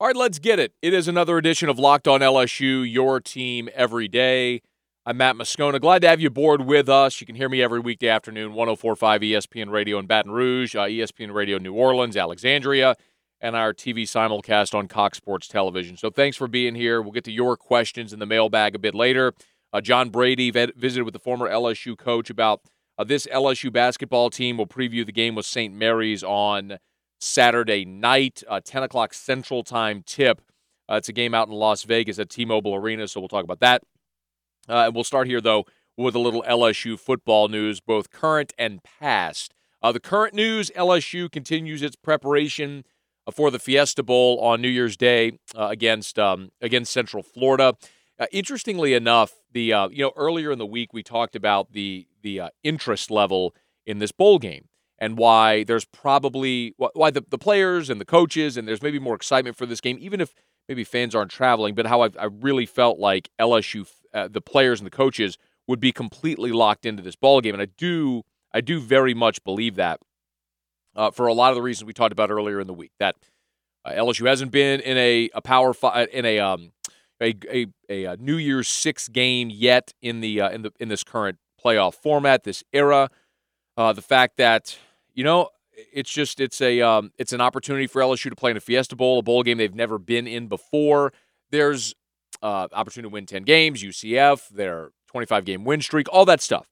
All 0.00 0.06
right, 0.06 0.16
let's 0.16 0.38
get 0.38 0.58
it. 0.58 0.72
It 0.80 0.94
is 0.94 1.08
another 1.08 1.36
edition 1.36 1.68
of 1.68 1.78
Locked 1.78 2.08
On 2.08 2.20
LSU, 2.20 2.90
your 2.90 3.20
team 3.20 3.68
every 3.74 4.08
day. 4.08 4.62
I'm 5.04 5.18
Matt 5.18 5.36
Moscona. 5.36 5.78
Glad 5.78 6.00
to 6.00 6.08
have 6.08 6.22
you 6.22 6.28
aboard 6.28 6.62
with 6.62 6.88
us. 6.88 7.20
You 7.20 7.26
can 7.26 7.36
hear 7.36 7.50
me 7.50 7.60
every 7.60 7.80
weekday 7.80 8.08
afternoon, 8.08 8.54
1045 8.54 9.20
ESPN 9.20 9.70
Radio 9.70 9.98
in 9.98 10.06
Baton 10.06 10.32
Rouge, 10.32 10.74
uh, 10.74 10.84
ESPN 10.84 11.34
Radio 11.34 11.58
New 11.58 11.74
Orleans, 11.74 12.16
Alexandria, 12.16 12.96
and 13.42 13.54
our 13.54 13.74
TV 13.74 14.04
simulcast 14.04 14.74
on 14.74 14.88
Cox 14.88 15.18
Sports 15.18 15.46
Television. 15.48 15.98
So 15.98 16.08
thanks 16.08 16.38
for 16.38 16.48
being 16.48 16.74
here. 16.74 17.02
We'll 17.02 17.12
get 17.12 17.24
to 17.24 17.32
your 17.32 17.58
questions 17.58 18.14
in 18.14 18.20
the 18.20 18.26
mailbag 18.26 18.74
a 18.74 18.78
bit 18.78 18.94
later. 18.94 19.34
Uh, 19.70 19.82
John 19.82 20.08
Brady 20.08 20.50
visited 20.50 21.04
with 21.04 21.12
the 21.12 21.20
former 21.20 21.46
LSU 21.46 21.94
coach 21.94 22.30
about 22.30 22.62
uh, 22.96 23.04
this 23.04 23.26
LSU 23.26 23.70
basketball 23.70 24.30
team. 24.30 24.56
We'll 24.56 24.66
preview 24.66 25.04
the 25.04 25.12
game 25.12 25.34
with 25.34 25.44
St. 25.44 25.74
Mary's 25.74 26.24
on 26.24 26.78
Saturday 27.20 27.84
night, 27.84 28.42
uh, 28.48 28.60
10 28.64 28.82
o'clock 28.82 29.14
Central 29.14 29.62
Time 29.62 30.02
tip. 30.04 30.40
Uh, 30.88 30.94
it's 30.94 31.08
a 31.08 31.12
game 31.12 31.34
out 31.34 31.48
in 31.48 31.54
Las 31.54 31.84
Vegas 31.84 32.18
at 32.18 32.30
T 32.30 32.44
Mobile 32.44 32.74
Arena, 32.74 33.06
so 33.06 33.20
we'll 33.20 33.28
talk 33.28 33.44
about 33.44 33.60
that. 33.60 33.82
Uh, 34.68 34.86
and 34.86 34.94
we'll 34.94 35.04
start 35.04 35.26
here, 35.26 35.40
though, 35.40 35.64
with 35.96 36.14
a 36.14 36.18
little 36.18 36.42
LSU 36.48 36.98
football 36.98 37.48
news, 37.48 37.80
both 37.80 38.10
current 38.10 38.52
and 38.58 38.82
past. 38.82 39.54
Uh, 39.82 39.92
the 39.92 40.00
current 40.00 40.34
news 40.34 40.70
LSU 40.76 41.30
continues 41.30 41.82
its 41.82 41.94
preparation 41.94 42.84
uh, 43.26 43.30
for 43.30 43.50
the 43.50 43.58
Fiesta 43.58 44.02
Bowl 44.02 44.40
on 44.40 44.60
New 44.60 44.68
Year's 44.68 44.96
Day 44.96 45.38
uh, 45.54 45.68
against 45.70 46.18
um, 46.18 46.50
against 46.60 46.92
Central 46.92 47.22
Florida. 47.22 47.74
interestingly 48.32 48.94
enough, 48.94 49.34
the 49.52 49.62
you 49.90 50.04
know 50.04 50.12
earlier 50.16 50.50
in 50.50 50.58
the 50.58 50.66
week 50.66 50.92
we 50.92 51.02
talked 51.02 51.36
about 51.36 51.72
the 51.72 52.06
the 52.22 52.42
interest 52.62 53.10
level 53.10 53.54
in 53.86 53.98
this 53.98 54.12
bowl 54.12 54.38
game 54.38 54.69
and 55.00 55.16
why 55.16 55.64
there's 55.64 55.84
probably 55.86 56.74
why 56.76 57.10
the, 57.10 57.24
the 57.28 57.38
players 57.38 57.88
and 57.88 58.00
the 58.00 58.04
coaches 58.04 58.56
and 58.56 58.68
there's 58.68 58.82
maybe 58.82 58.98
more 58.98 59.14
excitement 59.14 59.56
for 59.56 59.66
this 59.66 59.80
game, 59.80 59.96
even 60.00 60.20
if 60.20 60.34
maybe 60.68 60.84
fans 60.84 61.14
aren't 61.14 61.30
traveling. 61.30 61.74
But 61.74 61.86
how 61.86 62.02
I've, 62.02 62.16
I 62.18 62.24
really 62.24 62.66
felt 62.66 62.98
like 62.98 63.30
LSU, 63.40 63.88
uh, 64.12 64.28
the 64.28 64.40
players 64.40 64.80
and 64.80 64.86
the 64.86 64.90
coaches 64.90 65.38
would 65.66 65.80
be 65.80 65.92
completely 65.92 66.52
locked 66.52 66.84
into 66.84 67.02
this 67.02 67.16
ball 67.16 67.40
game, 67.40 67.54
and 67.54 67.62
I 67.62 67.68
do 67.78 68.22
I 68.52 68.60
do 68.60 68.80
very 68.80 69.14
much 69.14 69.42
believe 69.44 69.76
that 69.76 70.00
uh, 70.96 71.10
for 71.10 71.26
a 71.26 71.32
lot 71.32 71.50
of 71.50 71.56
the 71.56 71.62
reasons 71.62 71.86
we 71.86 71.92
talked 71.92 72.12
about 72.12 72.30
earlier 72.30 72.60
in 72.60 72.66
the 72.66 72.74
week. 72.74 72.92
That 72.98 73.16
uh, 73.84 73.92
LSU 73.92 74.26
hasn't 74.26 74.52
been 74.52 74.80
in 74.80 74.98
a, 74.98 75.30
a 75.34 75.40
power 75.40 75.72
five 75.72 76.08
in 76.12 76.24
a 76.24 76.38
um 76.40 76.72
a, 77.22 77.34
a, 77.50 77.66
a, 77.90 78.06
uh, 78.06 78.16
New 78.18 78.36
Year's 78.36 78.66
six 78.66 79.06
game 79.08 79.50
yet 79.50 79.92
in 80.00 80.20
the 80.20 80.40
uh, 80.40 80.50
in 80.50 80.62
the 80.62 80.72
in 80.80 80.88
this 80.88 81.04
current 81.04 81.38
playoff 81.62 81.94
format, 81.94 82.44
this 82.44 82.64
era. 82.72 83.10
Uh, 83.76 83.92
the 83.92 84.02
fact 84.02 84.36
that 84.38 84.78
you 85.20 85.24
know, 85.24 85.50
it's 85.92 86.10
just 86.10 86.40
it's 86.40 86.62
a 86.62 86.80
um, 86.80 87.12
it's 87.18 87.34
an 87.34 87.42
opportunity 87.42 87.86
for 87.86 88.00
LSU 88.00 88.30
to 88.30 88.34
play 88.34 88.52
in 88.52 88.56
a 88.56 88.60
Fiesta 88.60 88.96
Bowl, 88.96 89.18
a 89.18 89.22
bowl 89.22 89.42
game 89.42 89.58
they've 89.58 89.74
never 89.74 89.98
been 89.98 90.26
in 90.26 90.48
before. 90.48 91.12
There's 91.50 91.94
uh, 92.40 92.68
opportunity 92.72 93.10
to 93.10 93.12
win 93.12 93.26
10 93.26 93.42
games, 93.42 93.82
UCF, 93.82 94.48
their 94.48 94.92
25 95.08 95.44
game 95.44 95.66
win 95.66 95.82
streak, 95.82 96.06
all 96.10 96.24
that 96.24 96.40
stuff. 96.40 96.70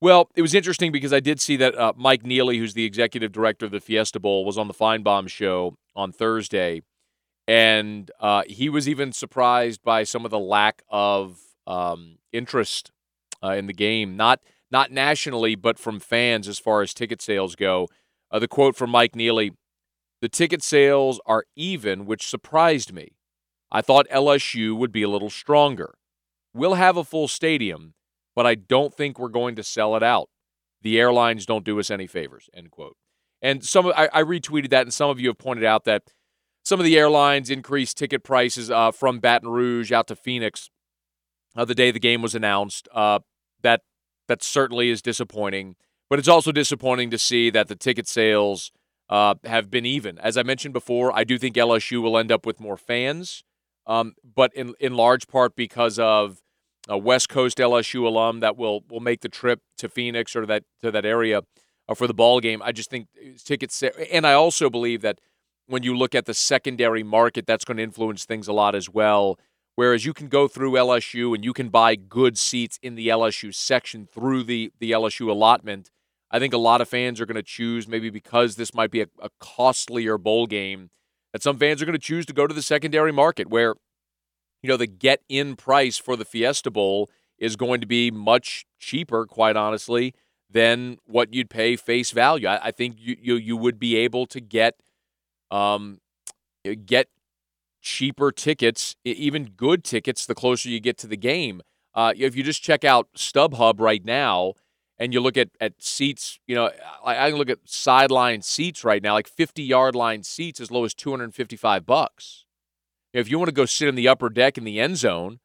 Well, 0.00 0.28
it 0.34 0.42
was 0.42 0.52
interesting 0.52 0.90
because 0.90 1.12
I 1.12 1.20
did 1.20 1.40
see 1.40 1.54
that 1.58 1.78
uh, 1.78 1.92
Mike 1.96 2.24
Nealy, 2.24 2.58
who's 2.58 2.74
the 2.74 2.84
executive 2.84 3.30
director 3.30 3.66
of 3.66 3.70
the 3.70 3.78
Fiesta 3.78 4.18
Bowl, 4.18 4.44
was 4.44 4.58
on 4.58 4.66
the 4.66 4.74
Finebaum 4.74 5.28
show 5.28 5.76
on 5.94 6.10
Thursday, 6.10 6.82
and 7.46 8.10
uh, 8.18 8.42
he 8.48 8.68
was 8.68 8.88
even 8.88 9.12
surprised 9.12 9.84
by 9.84 10.02
some 10.02 10.24
of 10.24 10.32
the 10.32 10.40
lack 10.40 10.82
of 10.88 11.38
um, 11.68 12.18
interest 12.32 12.90
uh, 13.44 13.50
in 13.52 13.68
the 13.68 13.72
game. 13.72 14.16
Not 14.16 14.40
not 14.70 14.90
nationally, 14.90 15.54
but 15.54 15.78
from 15.78 16.00
fans 16.00 16.48
as 16.48 16.58
far 16.58 16.82
as 16.82 16.94
ticket 16.94 17.22
sales 17.22 17.54
go. 17.54 17.88
Uh, 18.30 18.38
the 18.38 18.48
quote 18.48 18.76
from 18.76 18.90
Mike 18.90 19.12
Nealy 19.12 19.52
The 20.20 20.28
ticket 20.28 20.62
sales 20.62 21.20
are 21.26 21.44
even, 21.54 22.06
which 22.06 22.26
surprised 22.26 22.92
me. 22.92 23.16
I 23.70 23.82
thought 23.82 24.08
LSU 24.08 24.76
would 24.76 24.92
be 24.92 25.02
a 25.02 25.08
little 25.08 25.30
stronger. 25.30 25.94
We'll 26.54 26.74
have 26.74 26.96
a 26.96 27.04
full 27.04 27.28
stadium, 27.28 27.94
but 28.34 28.46
I 28.46 28.54
don't 28.54 28.94
think 28.94 29.18
we're 29.18 29.28
going 29.28 29.56
to 29.56 29.62
sell 29.62 29.96
it 29.96 30.02
out. 30.02 30.28
The 30.82 30.98
airlines 30.98 31.46
don't 31.46 31.64
do 31.64 31.78
us 31.78 31.90
any 31.90 32.06
favors. 32.06 32.48
End 32.54 32.70
quote. 32.70 32.96
And 33.42 33.64
some 33.64 33.86
I, 33.88 34.08
I 34.12 34.22
retweeted 34.22 34.70
that, 34.70 34.82
and 34.82 34.94
some 34.94 35.10
of 35.10 35.20
you 35.20 35.28
have 35.28 35.38
pointed 35.38 35.64
out 35.64 35.84
that 35.84 36.04
some 36.64 36.80
of 36.80 36.84
the 36.84 36.98
airlines 36.98 37.50
increased 37.50 37.96
ticket 37.96 38.24
prices 38.24 38.70
uh, 38.70 38.90
from 38.90 39.20
Baton 39.20 39.48
Rouge 39.48 39.92
out 39.92 40.08
to 40.08 40.16
Phoenix 40.16 40.70
uh, 41.56 41.64
the 41.64 41.74
day 41.74 41.90
the 41.90 42.00
game 42.00 42.22
was 42.22 42.34
announced. 42.34 42.88
Uh, 42.92 43.20
that 44.28 44.42
certainly 44.42 44.90
is 44.90 45.02
disappointing. 45.02 45.76
But 46.08 46.18
it's 46.18 46.28
also 46.28 46.52
disappointing 46.52 47.10
to 47.10 47.18
see 47.18 47.50
that 47.50 47.68
the 47.68 47.74
ticket 47.76 48.06
sales 48.06 48.70
uh, 49.08 49.34
have 49.44 49.70
been 49.70 49.86
even. 49.86 50.18
As 50.18 50.36
I 50.36 50.42
mentioned 50.42 50.74
before, 50.74 51.12
I 51.16 51.24
do 51.24 51.38
think 51.38 51.56
LSU 51.56 52.00
will 52.02 52.18
end 52.18 52.30
up 52.32 52.46
with 52.46 52.60
more 52.60 52.76
fans, 52.76 53.44
um, 53.86 54.14
but 54.22 54.52
in 54.54 54.74
in 54.80 54.94
large 54.94 55.26
part 55.28 55.56
because 55.56 55.98
of 55.98 56.40
a 56.88 56.98
West 56.98 57.28
Coast 57.28 57.58
LSU 57.58 58.04
alum 58.04 58.40
that 58.40 58.56
will 58.56 58.84
will 58.88 59.00
make 59.00 59.20
the 59.20 59.28
trip 59.28 59.60
to 59.78 59.88
Phoenix 59.88 60.34
or 60.36 60.46
that 60.46 60.64
to 60.80 60.90
that 60.90 61.04
area 61.04 61.42
uh, 61.88 61.94
for 61.94 62.06
the 62.06 62.14
ball 62.14 62.40
game. 62.40 62.62
I 62.62 62.72
just 62.72 62.90
think 62.90 63.08
tickets, 63.44 63.82
and 64.12 64.26
I 64.26 64.32
also 64.32 64.70
believe 64.70 65.02
that 65.02 65.20
when 65.66 65.82
you 65.82 65.96
look 65.96 66.14
at 66.14 66.26
the 66.26 66.34
secondary 66.34 67.02
market, 67.02 67.46
that's 67.46 67.64
going 67.64 67.76
to 67.76 67.82
influence 67.82 68.24
things 68.24 68.48
a 68.48 68.52
lot 68.52 68.74
as 68.74 68.88
well. 68.88 69.38
Whereas 69.76 70.06
you 70.06 70.14
can 70.14 70.28
go 70.28 70.48
through 70.48 70.72
LSU 70.72 71.34
and 71.34 71.44
you 71.44 71.52
can 71.52 71.68
buy 71.68 71.94
good 71.94 72.38
seats 72.38 72.78
in 72.82 72.94
the 72.94 73.08
LSU 73.08 73.54
section 73.54 74.08
through 74.10 74.42
the, 74.44 74.72
the 74.80 74.90
LSU 74.90 75.28
allotment. 75.28 75.90
I 76.30 76.38
think 76.38 76.54
a 76.54 76.58
lot 76.58 76.80
of 76.80 76.88
fans 76.88 77.20
are 77.20 77.26
going 77.26 77.36
to 77.36 77.42
choose, 77.42 77.86
maybe 77.86 78.08
because 78.08 78.56
this 78.56 78.74
might 78.74 78.90
be 78.90 79.02
a, 79.02 79.06
a 79.20 79.28
costlier 79.38 80.16
bowl 80.16 80.46
game, 80.46 80.90
that 81.32 81.42
some 81.42 81.58
fans 81.58 81.82
are 81.82 81.84
going 81.84 81.92
to 81.92 81.98
choose 81.98 82.24
to 82.26 82.32
go 82.32 82.46
to 82.46 82.54
the 82.54 82.62
secondary 82.62 83.12
market 83.12 83.50
where, 83.50 83.74
you 84.62 84.68
know, 84.68 84.78
the 84.78 84.86
get 84.86 85.20
in 85.28 85.56
price 85.56 85.98
for 85.98 86.16
the 86.16 86.24
Fiesta 86.24 86.70
Bowl 86.70 87.10
is 87.38 87.54
going 87.54 87.82
to 87.82 87.86
be 87.86 88.10
much 88.10 88.64
cheaper, 88.78 89.26
quite 89.26 89.56
honestly, 89.56 90.14
than 90.50 90.96
what 91.04 91.34
you'd 91.34 91.50
pay 91.50 91.76
face 91.76 92.12
value. 92.12 92.48
I, 92.48 92.68
I 92.68 92.70
think 92.70 92.96
you, 92.98 93.16
you 93.20 93.34
you 93.34 93.56
would 93.56 93.78
be 93.78 93.96
able 93.96 94.26
to 94.26 94.40
get 94.40 94.76
um 95.50 96.00
get 96.86 97.08
cheaper 97.86 98.32
tickets, 98.32 98.96
even 99.04 99.44
good 99.56 99.84
tickets, 99.84 100.26
the 100.26 100.34
closer 100.34 100.68
you 100.68 100.80
get 100.80 100.98
to 100.98 101.06
the 101.06 101.16
game. 101.16 101.62
Uh, 101.94 102.12
if 102.16 102.34
you 102.34 102.42
just 102.42 102.60
check 102.60 102.84
out 102.84 103.08
StubHub 103.16 103.78
right 103.78 104.04
now 104.04 104.54
and 104.98 105.14
you 105.14 105.20
look 105.20 105.36
at, 105.36 105.50
at 105.60 105.80
seats, 105.80 106.40
you 106.48 106.56
know, 106.56 106.70
I, 107.04 107.26
I 107.26 107.30
can 107.30 107.38
look 107.38 107.48
at 107.48 107.60
sideline 107.64 108.42
seats 108.42 108.82
right 108.82 109.00
now, 109.00 109.14
like 109.14 109.28
50 109.28 109.62
yard 109.62 109.94
line 109.94 110.24
seats 110.24 110.60
as 110.60 110.72
low 110.72 110.84
as 110.84 110.94
255 110.94 111.86
bucks. 111.86 112.44
If 113.12 113.30
you 113.30 113.38
want 113.38 113.50
to 113.50 113.54
go 113.54 113.64
sit 113.64 113.86
in 113.86 113.94
the 113.94 114.08
upper 114.08 114.30
deck 114.30 114.58
in 114.58 114.64
the 114.64 114.80
end 114.80 114.96
zone, 114.96 115.38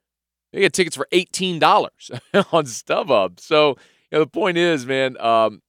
you 0.52 0.62
get 0.62 0.74
tickets 0.74 0.98
for 0.98 1.08
$18 1.14 1.62
on 2.52 2.66
StubHub. 2.66 3.40
So, 3.40 3.78
you 4.12 4.18
know, 4.18 4.20
the 4.22 4.28
point 4.28 4.58
is, 4.58 4.86
man, 4.88 5.16
um, 5.22 5.62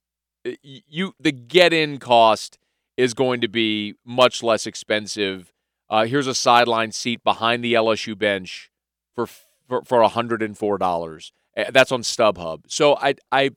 you 0.62 1.12
the 1.21 1.32
get 1.32 1.75
in 1.75 1.99
cost 1.99 2.59
is 2.97 3.12
going 3.12 3.43
to 3.43 3.49
be 3.49 3.94
much 4.05 4.43
less 4.43 4.66
expensive 4.66 5.52
uh, 5.93 6.07
here's 6.07 6.27
a 6.27 6.35
sideline 6.35 6.91
seat 6.91 7.23
behind 7.23 7.63
the 7.63 7.75
LSU 7.75 8.17
bench 8.19 8.71
for 9.15 9.27
for, 9.27 9.83
for 9.85 10.03
$104. 10.03 11.33
Eh, 11.57 11.71
that's 11.71 11.93
on 11.93 12.01
StubHub. 12.01 12.63
So 12.67 12.97
I 12.97 13.15
I 13.31 13.51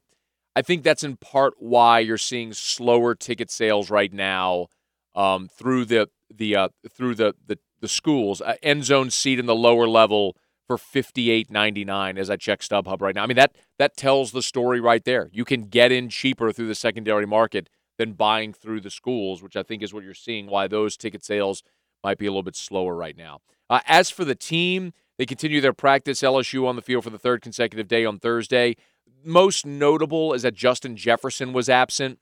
I 0.53 0.61
think 0.61 0.83
that's 0.83 1.03
in 1.03 1.15
part 1.15 1.53
why 1.59 1.99
you're 1.99 2.17
seeing 2.17 2.51
slower 2.51 3.15
ticket 3.15 3.49
sales 3.49 3.89
right 3.89 4.11
now 4.11 4.67
um, 5.15 5.47
through 5.47 5.85
the 5.85 6.09
the 6.29 6.57
uh, 6.57 6.69
through 6.93 7.15
the 7.15 7.35
the, 7.47 7.57
the 7.79 7.87
schools. 7.87 8.41
Uh, 8.41 8.55
end 8.61 8.83
zone 8.83 9.11
seat 9.11 9.39
in 9.39 9.45
the 9.45 9.55
lower 9.55 9.87
level 9.87 10.35
for 10.67 10.77
fifty 10.77 11.31
eight 11.31 11.49
ninety 11.49 11.85
nine 11.85 12.17
as 12.17 12.29
I 12.29 12.35
check 12.35 12.59
StubHub 12.59 12.99
right 12.99 13.15
now. 13.15 13.23
I 13.23 13.27
mean 13.27 13.37
that 13.37 13.55
that 13.79 13.95
tells 13.95 14.33
the 14.33 14.43
story 14.43 14.81
right 14.81 15.05
there. 15.05 15.29
You 15.31 15.45
can 15.45 15.69
get 15.69 15.93
in 15.93 16.09
cheaper 16.09 16.51
through 16.51 16.67
the 16.67 16.75
secondary 16.75 17.25
market 17.25 17.69
than 17.97 18.11
buying 18.11 18.51
through 18.51 18.81
the 18.81 18.89
schools, 18.89 19.41
which 19.41 19.55
I 19.55 19.63
think 19.63 19.81
is 19.81 19.93
what 19.93 20.03
you're 20.03 20.13
seeing. 20.13 20.47
Why 20.47 20.67
those 20.67 20.97
ticket 20.97 21.23
sales 21.23 21.63
might 22.05 22.19
be 22.19 22.27
a 22.27 22.29
little 22.29 22.43
bit 22.43 22.55
slower 22.55 22.95
right 22.95 23.17
now. 23.17 23.39
Uh, 23.67 23.79
as 23.87 24.11
for 24.11 24.23
the 24.23 24.35
team, 24.35 24.93
they 25.17 25.25
continue 25.25 25.59
their 25.59 25.73
practice. 25.73 26.21
LSU 26.21 26.67
on 26.67 26.75
the 26.75 26.83
field 26.83 27.03
for 27.03 27.09
the 27.09 27.17
third 27.17 27.41
consecutive 27.41 27.87
day 27.87 28.05
on 28.05 28.19
Thursday. 28.19 28.75
Most 29.23 29.65
notable 29.65 30.31
is 30.33 30.43
that 30.43 30.53
Justin 30.53 30.95
Jefferson 30.95 31.51
was 31.51 31.67
absent. 31.67 32.19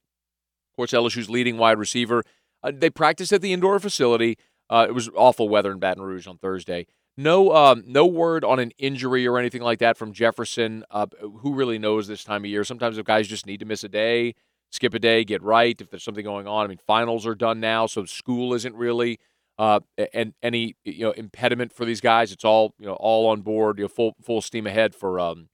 Of 0.72 0.78
course, 0.78 0.92
LSU's 0.94 1.30
leading 1.30 1.58
wide 1.58 1.78
receiver. 1.78 2.24
Uh, 2.64 2.72
they 2.74 2.90
practiced 2.90 3.34
at 3.34 3.42
the 3.42 3.52
indoor 3.52 3.78
facility. 3.78 4.38
Uh, 4.70 4.86
it 4.88 4.94
was 4.94 5.10
awful 5.16 5.50
weather 5.50 5.74
in 5.74 5.80
Baton 5.80 6.02
Rouge 6.02 6.28
on 6.28 6.38
Thursday. 6.38 6.88
No, 7.18 7.54
um, 7.54 7.84
no 7.86 8.06
word 8.06 8.46
on 8.46 8.60
an 8.60 8.72
injury 8.78 9.28
or 9.28 9.38
anything 9.38 9.62
like 9.62 9.80
that 9.80 9.98
from 9.98 10.14
Jefferson. 10.14 10.86
Uh, 10.90 11.08
who 11.20 11.54
really 11.54 11.78
knows 11.78 12.08
this 12.08 12.24
time 12.24 12.44
of 12.44 12.50
year? 12.50 12.64
Sometimes 12.64 12.98
if 12.98 13.06
guys 13.06 13.28
just 13.28 13.46
need 13.46 13.60
to 13.60 13.66
miss 13.66 13.84
a 13.84 13.90
day, 13.90 14.34
skip 14.72 14.94
a 14.94 15.00
day, 15.00 15.26
get 15.26 15.44
right. 15.44 15.80
If 15.80 15.90
there's 15.90 16.04
something 16.04 16.24
going 16.24 16.48
on, 16.48 16.66
I 16.66 16.70
mean, 16.70 16.80
finals 16.88 17.28
are 17.28 17.36
done 17.36 17.60
now, 17.60 17.86
so 17.86 18.06
school 18.06 18.54
isn't 18.54 18.76
really 18.76 19.20
uh, 19.58 19.80
and 20.14 20.34
any 20.42 20.76
you 20.84 21.06
know 21.06 21.12
impediment 21.12 21.72
for 21.74 21.86
these 21.86 22.02
guys. 22.02 22.32
It's 22.32 22.46
all 22.46 22.74
you 22.78 22.86
know, 22.88 22.94
all 22.94 23.28
on 23.28 23.42
board, 23.42 23.78
you 23.78 23.86
know, 23.86 23.90
full 23.90 24.16
full 24.22 24.42
steam 24.42 24.68
ahead 24.68 24.96
for 24.96 25.20
um, 25.20 25.50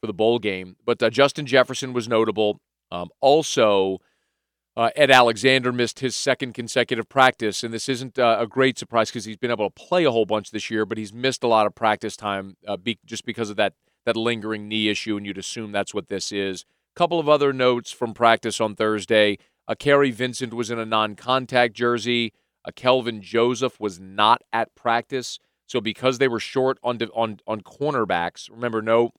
for 0.00 0.06
the 0.06 0.12
bowl 0.12 0.38
game. 0.38 0.76
But 0.84 1.02
uh, 1.02 1.10
Justin 1.10 1.46
Jefferson 1.46 1.92
was 1.92 2.08
notable. 2.08 2.60
Um, 2.90 3.10
also, 3.20 3.98
Uh, 4.76 4.90
Ed 4.94 5.10
Alexander 5.10 5.72
missed 5.72 6.00
his 6.00 6.14
second 6.14 6.54
consecutive 6.54 7.08
practice, 7.08 7.64
and 7.64 7.74
this 7.74 7.88
isn't 7.88 8.18
uh, 8.18 8.36
a 8.38 8.46
great 8.46 8.78
surprise 8.78 9.10
because 9.10 9.24
he's 9.26 9.36
been 9.36 9.50
able 9.50 9.68
to 9.68 9.74
play 9.88 10.04
a 10.04 10.12
whole 10.12 10.26
bunch 10.26 10.50
this 10.52 10.70
year, 10.70 10.86
but 10.86 10.96
he's 10.96 11.12
missed 11.12 11.42
a 11.42 11.48
lot 11.48 11.66
of 11.66 11.74
practice 11.74 12.16
time 12.16 12.56
uh, 12.66 12.76
be- 12.76 13.00
just 13.04 13.24
because 13.24 13.50
of 13.50 13.56
that 13.56 13.74
that 14.06 14.16
lingering 14.16 14.68
knee 14.68 14.88
issue, 14.88 15.16
and 15.16 15.26
you'd 15.26 15.36
assume 15.36 15.72
that's 15.72 15.92
what 15.92 16.08
this 16.08 16.32
is. 16.32 16.64
A 16.96 16.98
couple 16.98 17.18
of 17.18 17.28
other 17.28 17.52
notes 17.52 17.90
from 17.92 18.14
practice 18.14 18.60
on 18.60 18.74
Thursday. 18.74 19.36
Uh, 19.68 19.74
Kary 19.74 20.10
Vincent 20.12 20.54
was 20.54 20.70
in 20.70 20.78
a 20.78 20.86
non-contact 20.86 21.74
jersey. 21.74 22.32
Uh, 22.64 22.70
Kelvin 22.74 23.22
Joseph 23.22 23.80
was 23.80 23.98
not 23.98 24.42
at 24.52 24.74
practice, 24.74 25.38
so 25.66 25.80
because 25.80 26.18
they 26.18 26.28
were 26.28 26.40
short 26.40 26.78
on 26.82 26.98
on 27.14 27.38
on 27.46 27.60
cornerbacks, 27.62 28.50
remember 28.50 28.82
no, 28.82 29.12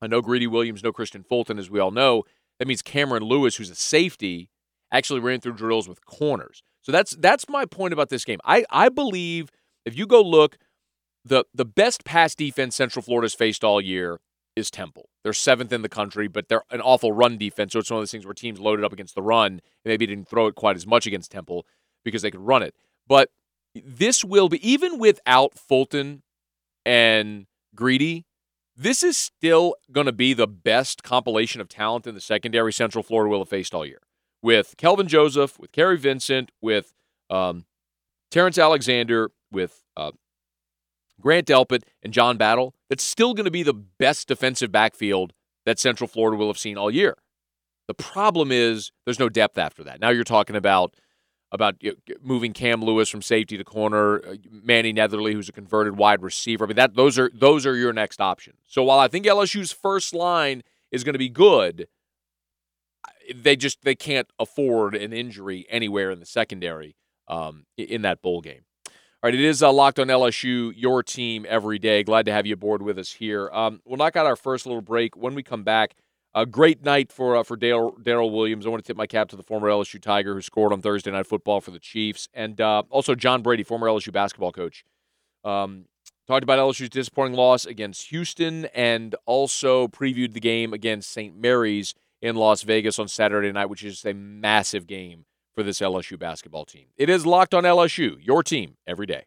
uh, 0.00 0.06
no 0.06 0.20
Greedy 0.20 0.46
Williams, 0.46 0.82
no 0.82 0.92
Kristian 0.92 1.26
Fulton, 1.26 1.58
as 1.58 1.70
we 1.70 1.80
all 1.80 1.90
know. 1.90 2.24
That 2.58 2.68
means 2.68 2.82
Cameron 2.82 3.24
Lewis, 3.24 3.56
who's 3.56 3.70
a 3.70 3.74
safety, 3.74 4.50
actually 4.92 5.20
ran 5.20 5.40
through 5.40 5.54
drills 5.54 5.88
with 5.88 6.04
corners. 6.04 6.62
So 6.82 6.92
that's 6.92 7.16
that's 7.16 7.48
my 7.48 7.64
point 7.64 7.92
about 7.92 8.10
this 8.10 8.24
game. 8.24 8.38
I, 8.44 8.64
I 8.70 8.88
believe 8.88 9.50
if 9.84 9.96
you 9.96 10.06
go 10.06 10.22
look, 10.22 10.58
the 11.24 11.44
the 11.54 11.64
best 11.64 12.04
pass 12.04 12.34
defense 12.34 12.76
Central 12.76 13.02
Florida's 13.02 13.34
faced 13.34 13.64
all 13.64 13.80
year 13.80 14.20
is 14.54 14.70
Temple. 14.70 15.08
They're 15.24 15.32
seventh 15.32 15.72
in 15.72 15.82
the 15.82 15.88
country, 15.88 16.28
but 16.28 16.48
they're 16.48 16.62
an 16.70 16.80
awful 16.80 17.12
run 17.12 17.38
defense. 17.38 17.72
So 17.72 17.80
it's 17.80 17.90
one 17.90 17.98
of 17.98 18.02
those 18.02 18.12
things 18.12 18.24
where 18.24 18.34
teams 18.34 18.60
loaded 18.60 18.84
up 18.84 18.92
against 18.92 19.14
the 19.14 19.22
run 19.22 19.52
and 19.52 19.60
maybe 19.84 20.06
didn't 20.06 20.28
throw 20.28 20.46
it 20.46 20.54
quite 20.54 20.76
as 20.76 20.86
much 20.86 21.06
against 21.06 21.32
Temple 21.32 21.66
because 22.04 22.22
they 22.22 22.30
could 22.30 22.46
run 22.46 22.62
it. 22.62 22.74
But 23.06 23.30
this 23.74 24.24
will 24.24 24.48
be 24.48 24.66
even 24.68 24.98
without 24.98 25.58
Fulton 25.58 26.22
and 26.84 27.46
Greedy. 27.74 28.26
This 28.76 29.02
is 29.02 29.16
still 29.16 29.76
going 29.92 30.06
to 30.06 30.12
be 30.12 30.34
the 30.34 30.48
best 30.48 31.02
compilation 31.02 31.60
of 31.60 31.68
talent 31.68 32.06
in 32.06 32.14
the 32.14 32.20
secondary 32.20 32.72
Central 32.72 33.02
Florida 33.02 33.30
will 33.30 33.40
have 33.40 33.48
faced 33.48 33.74
all 33.74 33.86
year 33.86 34.00
with 34.44 34.74
Kelvin 34.76 35.08
Joseph, 35.08 35.58
with 35.58 35.72
Kary 35.72 35.96
Vincent, 35.96 36.50
with 36.60 36.92
um, 37.30 37.64
Terrence 38.30 38.58
Alexander, 38.58 39.30
with 39.50 39.82
uh, 39.96 40.12
Grant 41.18 41.46
Delpit, 41.46 41.82
and 42.02 42.12
John 42.12 42.36
Battle. 42.36 42.74
That's 42.90 43.02
still 43.02 43.32
going 43.32 43.46
to 43.46 43.50
be 43.50 43.62
the 43.62 43.72
best 43.72 44.28
defensive 44.28 44.70
backfield 44.70 45.32
that 45.64 45.78
Central 45.78 46.08
Florida 46.08 46.36
will 46.36 46.48
have 46.48 46.58
seen 46.58 46.76
all 46.76 46.90
year. 46.90 47.16
The 47.88 47.94
problem 47.94 48.52
is 48.52 48.92
there's 49.06 49.18
no 49.18 49.30
depth 49.30 49.56
after 49.56 49.82
that. 49.84 50.00
Now 50.00 50.10
you're 50.10 50.24
talking 50.24 50.56
about 50.56 50.94
about 51.54 51.76
moving 52.20 52.52
Cam 52.52 52.82
Lewis 52.82 53.08
from 53.08 53.22
safety 53.22 53.56
to 53.56 53.62
corner, 53.62 54.18
uh, 54.26 54.34
Mannie 54.50 54.92
Netherly, 54.92 55.32
who's 55.32 55.48
a 55.48 55.52
converted 55.52 55.96
wide 55.96 56.20
receiver. 56.20 56.64
I 56.64 56.66
mean 56.68 56.76
that 56.76 56.96
those 56.96 57.16
are 57.16 57.30
those 57.32 57.64
are 57.64 57.76
your 57.76 57.92
next 57.92 58.20
options. 58.20 58.58
So 58.66 58.82
while 58.82 58.98
I 58.98 59.06
think 59.06 59.24
LSU's 59.24 59.70
first 59.70 60.12
line 60.12 60.62
is 60.90 61.04
going 61.04 61.12
to 61.12 61.18
be 61.18 61.28
good, 61.28 61.86
they 63.32 63.54
just 63.54 63.82
they 63.82 63.94
can't 63.94 64.28
afford 64.38 64.96
an 64.96 65.12
injury 65.12 65.64
anywhere 65.70 66.10
in 66.10 66.18
the 66.18 66.26
secondary 66.26 66.96
um, 67.28 67.66
in 67.78 68.02
that 68.02 68.20
bowl 68.20 68.40
game. 68.40 68.64
All 68.86 69.28
right, 69.28 69.34
it 69.34 69.40
is 69.40 69.62
uh, 69.62 69.72
locked 69.72 70.00
on 70.00 70.08
LSU, 70.08 70.72
your 70.76 71.04
team 71.04 71.46
every 71.48 71.78
day. 71.78 72.02
Glad 72.02 72.26
to 72.26 72.32
have 72.32 72.46
you 72.46 72.54
aboard 72.54 72.82
with 72.82 72.98
us 72.98 73.12
here. 73.12 73.48
Um, 73.52 73.80
we'll 73.86 73.96
knock 73.96 74.16
out 74.16 74.26
our 74.26 74.36
first 74.36 74.66
little 74.66 74.82
break. 74.82 75.16
When 75.16 75.34
we 75.34 75.42
come 75.44 75.62
back, 75.62 75.94
a 76.34 76.46
great 76.46 76.82
night 76.82 77.12
for 77.12 77.36
uh, 77.36 77.42
for 77.42 77.56
Darrel 77.56 78.30
Williams. 78.30 78.66
I 78.66 78.68
want 78.68 78.82
to 78.82 78.86
tip 78.86 78.96
my 78.96 79.06
cap 79.06 79.28
to 79.30 79.36
the 79.36 79.42
former 79.42 79.68
LSU 79.68 80.00
Tiger 80.00 80.34
who 80.34 80.42
scored 80.42 80.72
on 80.72 80.82
Thursday 80.82 81.10
Night 81.10 81.26
Football 81.26 81.60
for 81.60 81.70
the 81.70 81.78
Chiefs, 81.78 82.28
and 82.34 82.60
uh, 82.60 82.82
also 82.90 83.14
John 83.14 83.42
Brady, 83.42 83.62
former 83.62 83.86
LSU 83.86 84.12
basketball 84.12 84.52
coach. 84.52 84.84
Um, 85.44 85.86
talked 86.26 86.42
about 86.42 86.58
LSU's 86.58 86.88
disappointing 86.88 87.36
loss 87.36 87.66
against 87.66 88.08
Houston, 88.08 88.66
and 88.74 89.14
also 89.26 89.88
previewed 89.88 90.32
the 90.32 90.40
game 90.40 90.72
against 90.72 91.10
St. 91.10 91.36
Mary's 91.36 91.94
in 92.20 92.36
Las 92.36 92.62
Vegas 92.62 92.98
on 92.98 93.08
Saturday 93.08 93.52
night, 93.52 93.66
which 93.66 93.84
is 93.84 94.04
a 94.04 94.14
massive 94.14 94.86
game 94.86 95.26
for 95.54 95.62
this 95.62 95.80
LSU 95.80 96.18
basketball 96.18 96.64
team. 96.64 96.86
It 96.96 97.08
is 97.08 97.26
locked 97.26 97.54
on 97.54 97.64
LSU, 97.64 98.16
your 98.20 98.42
team 98.42 98.76
every 98.86 99.06
day. 99.06 99.26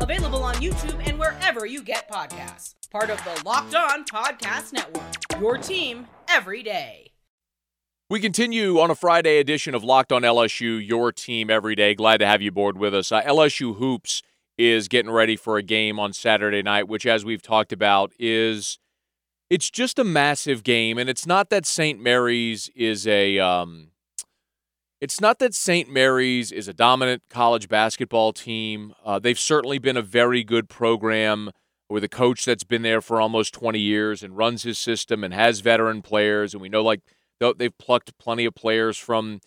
Available 0.00 0.42
on 0.42 0.54
YouTube 0.56 1.06
and 1.06 1.18
wherever 1.18 1.66
you 1.66 1.82
get 1.82 2.10
podcasts. 2.10 2.74
Part 2.90 3.10
of 3.10 3.22
the 3.24 3.42
Locked 3.44 3.74
On 3.74 4.04
Podcast 4.04 4.72
Network. 4.72 5.40
Your 5.40 5.58
team 5.58 6.06
every 6.28 6.62
day. 6.62 7.10
We 8.10 8.20
continue 8.20 8.78
on 8.80 8.90
a 8.90 8.94
Friday 8.94 9.38
edition 9.38 9.74
of 9.74 9.82
Locked 9.82 10.12
On 10.12 10.22
LSU, 10.22 10.86
your 10.86 11.10
team 11.10 11.48
every 11.50 11.74
day. 11.74 11.94
Glad 11.94 12.18
to 12.18 12.26
have 12.26 12.42
you 12.42 12.50
aboard 12.50 12.76
with 12.76 12.94
us. 12.94 13.10
Uh, 13.10 13.22
LSU 13.22 13.76
Hoops 13.76 14.22
is 14.58 14.88
getting 14.88 15.10
ready 15.10 15.36
for 15.36 15.56
a 15.56 15.62
game 15.62 15.98
on 15.98 16.12
Saturday 16.12 16.62
night, 16.62 16.86
which, 16.86 17.06
as 17.06 17.24
we've 17.24 17.42
talked 17.42 17.72
about, 17.72 18.12
is 18.18 18.78
it's 19.50 19.70
just 19.70 19.98
a 19.98 20.04
massive 20.04 20.62
game, 20.62 20.98
and 20.98 21.08
it's 21.08 21.26
not 21.26 21.50
that 21.50 21.66
St. 21.66 22.00
Mary's 22.00 22.70
is 22.76 23.06
a 23.06 23.38
um, 23.38 23.88
it's 25.00 25.20
not 25.20 25.38
that 25.40 25.54
St. 25.54 25.90
Mary's 25.90 26.52
is 26.52 26.68
a 26.68 26.72
dominant 26.72 27.22
college 27.28 27.68
basketball 27.68 28.32
team. 28.32 28.94
Uh, 29.04 29.18
they've 29.18 29.38
certainly 29.38 29.78
been 29.78 29.96
a 29.96 30.02
very 30.02 30.44
good 30.44 30.68
program 30.68 31.50
with 31.90 32.04
a 32.04 32.08
coach 32.08 32.44
that's 32.44 32.64
been 32.64 32.82
there 32.82 33.00
for 33.00 33.20
almost 33.20 33.52
20 33.54 33.78
years 33.78 34.22
and 34.22 34.36
runs 34.36 34.62
his 34.62 34.78
system 34.78 35.22
and 35.22 35.34
has 35.34 35.60
veteran 35.60 36.02
players. 36.02 36.54
And 36.54 36.62
we 36.62 36.68
know 36.68 36.82
like 36.82 37.00
they've 37.56 37.76
plucked 37.78 38.16
plenty 38.18 38.44
of 38.44 38.54
players 38.54 38.96
from 38.96 39.40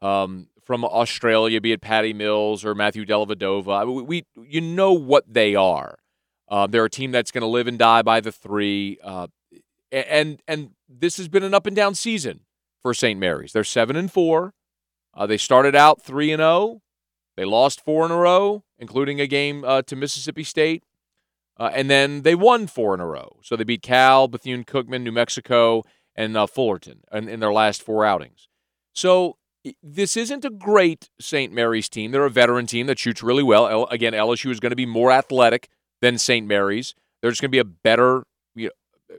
um, 0.00 0.48
from 0.64 0.84
Australia, 0.84 1.60
be 1.60 1.72
it 1.72 1.80
Patty 1.80 2.12
Mills 2.12 2.64
or 2.64 2.74
Matthew 2.74 3.04
Dellavedova. 3.04 3.82
I 3.82 3.84
mean, 3.84 4.06
we, 4.06 4.24
you 4.36 4.60
know 4.60 4.92
what 4.92 5.24
they 5.32 5.54
are. 5.54 5.98
Uh, 6.48 6.66
they're 6.66 6.84
a 6.84 6.90
team 6.90 7.12
that's 7.12 7.30
going 7.30 7.42
to 7.42 7.48
live 7.48 7.66
and 7.66 7.78
die 7.78 8.02
by 8.02 8.20
the 8.20 8.32
three. 8.32 8.98
Uh, 9.02 9.26
and 9.90 10.40
and 10.48 10.70
this 10.88 11.16
has 11.18 11.28
been 11.28 11.42
an 11.42 11.54
up 11.54 11.66
and 11.66 11.76
down 11.76 11.94
season 11.94 12.40
for 12.80 12.94
St. 12.94 13.18
Mary's. 13.18 13.52
They're 13.52 13.64
seven 13.64 13.96
and 13.96 14.10
four. 14.10 14.54
Uh, 15.14 15.26
they 15.26 15.36
started 15.36 15.74
out 15.74 16.02
three 16.02 16.32
and 16.32 16.40
zero. 16.40 16.48
Oh. 16.50 16.82
They 17.36 17.44
lost 17.44 17.84
four 17.84 18.04
in 18.04 18.10
a 18.10 18.16
row, 18.16 18.64
including 18.78 19.20
a 19.20 19.26
game 19.26 19.64
uh, 19.64 19.82
to 19.82 19.96
Mississippi 19.96 20.44
State, 20.44 20.84
uh, 21.58 21.70
and 21.72 21.88
then 21.88 22.22
they 22.22 22.34
won 22.34 22.66
four 22.66 22.92
in 22.94 23.00
a 23.00 23.06
row. 23.06 23.38
So 23.42 23.56
they 23.56 23.64
beat 23.64 23.82
Cal, 23.82 24.28
Bethune 24.28 24.64
Cookman, 24.64 25.02
New 25.02 25.12
Mexico, 25.12 25.82
and 26.14 26.36
uh, 26.36 26.46
Fullerton 26.46 27.00
in, 27.10 27.28
in 27.28 27.40
their 27.40 27.52
last 27.52 27.82
four 27.82 28.04
outings. 28.04 28.48
So 28.92 29.38
this 29.82 30.16
isn't 30.16 30.44
a 30.44 30.50
great 30.50 31.10
St. 31.20 31.52
Mary's 31.52 31.88
team. 31.88 32.10
They're 32.10 32.26
a 32.26 32.30
veteran 32.30 32.66
team 32.66 32.86
that 32.88 32.98
shoots 32.98 33.22
really 33.22 33.42
well. 33.42 33.68
L- 33.68 33.86
again, 33.86 34.12
LSU 34.12 34.50
is 34.50 34.60
going 34.60 34.70
to 34.70 34.76
be 34.76 34.86
more 34.86 35.12
athletic 35.12 35.68
than 36.00 36.18
St. 36.18 36.46
Mary's. 36.46 36.94
They're 37.20 37.30
just 37.30 37.40
going 37.40 37.50
to 37.50 37.54
be 37.54 37.58
a 37.60 37.64
better, 37.64 38.24
you 38.54 38.66
know, 38.66 39.16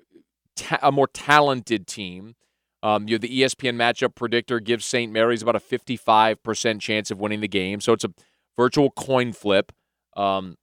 ta- 0.56 0.80
a 0.82 0.92
more 0.92 1.08
talented 1.08 1.88
team. 1.88 2.36
Um, 2.84 3.08
you 3.08 3.16
know, 3.16 3.20
the 3.20 3.42
ESPN 3.42 3.76
matchup 3.76 4.14
predictor 4.14 4.60
gives 4.60 4.86
St. 4.86 5.12
Mary's 5.12 5.42
about 5.42 5.56
a 5.56 5.60
55% 5.60 6.82
chance 6.82 7.10
of 7.10 7.20
winning 7.20 7.40
the 7.40 7.48
game. 7.48 7.80
So 7.80 7.94
it's 7.94 8.04
a 8.04 8.14
virtual 8.58 8.92
coin 8.92 9.32
flip. 9.32 9.72
Um, 10.18 10.58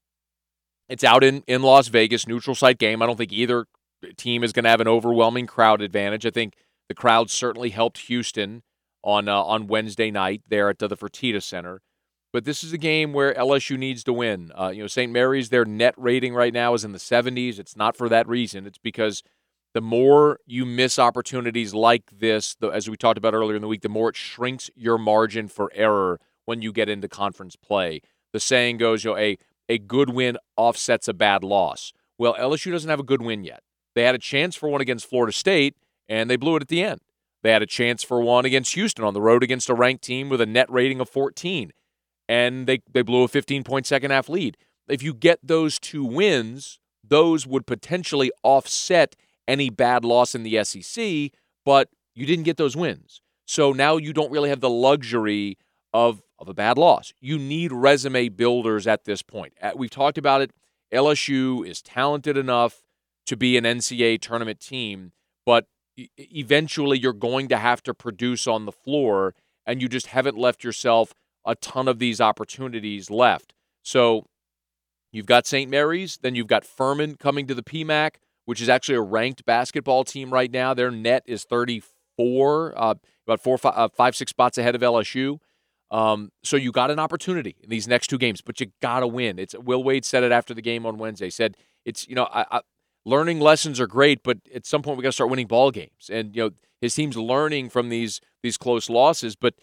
it's 0.90 1.02
out 1.02 1.24
in, 1.24 1.42
in 1.46 1.62
Las 1.62 1.88
Vegas, 1.88 2.28
neutral 2.28 2.54
site 2.54 2.78
game. 2.78 3.00
I 3.00 3.06
don't 3.06 3.16
think 3.16 3.32
either 3.32 3.64
team 4.16 4.44
is 4.44 4.52
going 4.52 4.64
to 4.64 4.70
have 4.70 4.82
an 4.82 4.88
overwhelming 4.88 5.46
crowd 5.46 5.80
advantage. 5.80 6.26
I 6.26 6.30
think 6.30 6.56
the 6.88 6.94
crowd 6.94 7.30
certainly 7.30 7.70
helped 7.70 7.98
Houston 7.98 8.64
on 9.02 9.28
uh, 9.28 9.42
on 9.42 9.66
Wednesday 9.66 10.10
night 10.10 10.42
there 10.48 10.68
at 10.68 10.78
the 10.78 10.88
Fertitta 10.88 11.42
Center. 11.42 11.80
But 12.32 12.44
this 12.44 12.62
is 12.62 12.72
a 12.72 12.78
game 12.78 13.12
where 13.12 13.34
LSU 13.34 13.76
needs 13.78 14.04
to 14.04 14.12
win. 14.12 14.52
Uh, 14.54 14.68
you 14.68 14.82
know, 14.82 14.86
St. 14.86 15.10
Mary's 15.10 15.48
their 15.48 15.64
net 15.64 15.94
rating 15.96 16.34
right 16.34 16.52
now 16.52 16.74
is 16.74 16.84
in 16.84 16.92
the 16.92 16.98
70s. 16.98 17.58
It's 17.58 17.76
not 17.76 17.96
for 17.96 18.08
that 18.08 18.28
reason. 18.28 18.66
It's 18.66 18.78
because 18.78 19.24
the 19.72 19.80
more 19.80 20.40
you 20.46 20.66
miss 20.66 20.98
opportunities 20.98 21.72
like 21.74 22.04
this, 22.18 22.56
the, 22.56 22.68
as 22.68 22.90
we 22.90 22.96
talked 22.96 23.18
about 23.18 23.34
earlier 23.34 23.56
in 23.56 23.62
the 23.62 23.68
week, 23.68 23.82
the 23.82 23.88
more 23.88 24.08
it 24.08 24.16
shrinks 24.16 24.70
your 24.74 24.98
margin 24.98 25.48
for 25.48 25.70
error 25.74 26.20
when 26.44 26.62
you 26.62 26.72
get 26.72 26.88
into 26.88 27.08
conference 27.08 27.56
play. 27.56 28.00
The 28.32 28.40
saying 28.40 28.78
goes, 28.78 29.04
you 29.04 29.10
know, 29.10 29.16
a 29.16 29.38
a 29.68 29.78
good 29.78 30.10
win 30.10 30.36
offsets 30.56 31.06
a 31.06 31.14
bad 31.14 31.44
loss. 31.44 31.92
Well, 32.18 32.34
LSU 32.34 32.72
doesn't 32.72 32.90
have 32.90 32.98
a 32.98 33.04
good 33.04 33.22
win 33.22 33.44
yet. 33.44 33.62
They 33.94 34.02
had 34.02 34.16
a 34.16 34.18
chance 34.18 34.56
for 34.56 34.68
one 34.68 34.80
against 34.80 35.08
Florida 35.08 35.32
State, 35.32 35.76
and 36.08 36.28
they 36.28 36.36
blew 36.36 36.56
it 36.56 36.62
at 36.62 36.68
the 36.68 36.82
end. 36.82 37.00
They 37.42 37.52
had 37.52 37.62
a 37.62 37.66
chance 37.66 38.02
for 38.02 38.20
one 38.20 38.44
against 38.44 38.74
Houston 38.74 39.04
on 39.04 39.14
the 39.14 39.20
road 39.20 39.42
against 39.44 39.70
a 39.70 39.74
ranked 39.74 40.02
team 40.02 40.28
with 40.28 40.40
a 40.40 40.46
net 40.46 40.70
rating 40.70 41.00
of 41.00 41.08
14, 41.08 41.72
and 42.28 42.66
they, 42.66 42.80
they 42.92 43.02
blew 43.02 43.22
a 43.22 43.28
15 43.28 43.62
point 43.62 43.86
second 43.86 44.10
half 44.10 44.28
lead. 44.28 44.56
If 44.88 45.02
you 45.02 45.14
get 45.14 45.38
those 45.42 45.78
two 45.78 46.04
wins, 46.04 46.80
those 47.06 47.46
would 47.46 47.66
potentially 47.66 48.32
offset 48.42 49.14
any 49.50 49.70
bad 49.70 50.04
loss 50.04 50.34
in 50.34 50.42
the 50.42 50.64
SEC, 50.64 51.32
but 51.64 51.88
you 52.14 52.26
didn't 52.26 52.44
get 52.44 52.56
those 52.56 52.76
wins. 52.76 53.20
So 53.46 53.72
now 53.72 53.96
you 53.96 54.12
don't 54.12 54.30
really 54.30 54.48
have 54.48 54.60
the 54.60 54.70
luxury 54.70 55.58
of 55.92 56.22
of 56.40 56.48
a 56.48 56.54
bad 56.54 56.78
loss. 56.78 57.12
You 57.20 57.38
need 57.38 57.70
resume 57.70 58.30
builders 58.30 58.86
at 58.86 59.04
this 59.04 59.22
point. 59.22 59.52
We've 59.76 59.90
talked 59.90 60.16
about 60.16 60.40
it. 60.40 60.52
LSU 60.92 61.66
is 61.66 61.82
talented 61.82 62.36
enough 62.36 62.82
to 63.26 63.36
be 63.36 63.56
an 63.56 63.64
NCAA 63.64 64.20
tournament 64.20 64.58
team, 64.58 65.12
but 65.44 65.66
eventually 66.16 66.98
you're 66.98 67.12
going 67.12 67.48
to 67.48 67.58
have 67.58 67.82
to 67.84 67.94
produce 67.94 68.46
on 68.46 68.64
the 68.64 68.72
floor, 68.72 69.34
and 69.66 69.82
you 69.82 69.88
just 69.88 70.08
haven't 70.08 70.38
left 70.38 70.64
yourself 70.64 71.12
a 71.44 71.54
ton 71.54 71.86
of 71.86 71.98
these 71.98 72.20
opportunities 72.20 73.10
left. 73.10 73.52
So 73.82 74.26
you've 75.12 75.26
got 75.26 75.46
St. 75.46 75.70
Mary's, 75.70 76.18
then 76.22 76.34
you've 76.34 76.46
got 76.46 76.64
Furman 76.64 77.16
coming 77.16 77.46
to 77.46 77.54
the 77.54 77.62
PMAC, 77.62 78.12
which 78.44 78.60
is 78.60 78.68
actually 78.68 78.96
a 78.96 79.02
ranked 79.02 79.44
basketball 79.44 80.04
team 80.04 80.32
right 80.32 80.50
now. 80.50 80.74
Their 80.74 80.90
net 80.90 81.22
is 81.26 81.44
34, 81.44 82.74
uh, 82.76 82.94
about 83.26 83.40
four, 83.40 83.58
five, 83.58 83.74
uh, 83.76 83.88
five, 83.88 84.16
six 84.16 84.30
spots 84.30 84.58
ahead 84.58 84.74
of 84.74 84.80
LSU. 84.80 85.38
Um, 85.90 86.30
so 86.44 86.56
you 86.56 86.70
got 86.70 86.90
an 86.90 86.98
opportunity 86.98 87.56
in 87.62 87.68
these 87.68 87.88
next 87.88 88.08
two 88.08 88.18
games, 88.18 88.40
but 88.40 88.60
you 88.60 88.70
got 88.80 89.00
to 89.00 89.08
win. 89.08 89.38
It's 89.38 89.56
Will 89.58 89.82
Wade 89.82 90.04
said 90.04 90.22
it 90.22 90.30
after 90.30 90.54
the 90.54 90.62
game 90.62 90.86
on 90.86 90.98
Wednesday. 90.98 91.30
Said 91.30 91.56
it's 91.84 92.06
you 92.06 92.14
know 92.14 92.28
I, 92.32 92.46
I, 92.50 92.60
learning 93.04 93.40
lessons 93.40 93.80
are 93.80 93.88
great, 93.88 94.22
but 94.22 94.38
at 94.54 94.66
some 94.66 94.82
point 94.82 94.98
we 94.98 95.02
got 95.02 95.08
to 95.08 95.12
start 95.12 95.30
winning 95.30 95.48
ball 95.48 95.70
games. 95.72 96.08
And 96.10 96.34
you 96.34 96.44
know 96.44 96.50
his 96.80 96.94
team's 96.94 97.16
learning 97.16 97.70
from 97.70 97.88
these 97.88 98.20
these 98.42 98.56
close 98.56 98.88
losses, 98.88 99.34
but 99.34 99.54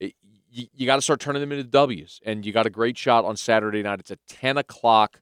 it, 0.00 0.14
you, 0.50 0.66
you 0.74 0.86
got 0.86 0.96
to 0.96 1.02
start 1.02 1.20
turning 1.20 1.40
them 1.40 1.52
into 1.52 1.64
W's. 1.64 2.20
And 2.26 2.44
you 2.44 2.52
got 2.52 2.66
a 2.66 2.70
great 2.70 2.98
shot 2.98 3.24
on 3.24 3.36
Saturday 3.36 3.82
night. 3.82 4.00
It's 4.00 4.10
a 4.10 4.18
ten 4.28 4.58
o'clock 4.58 5.20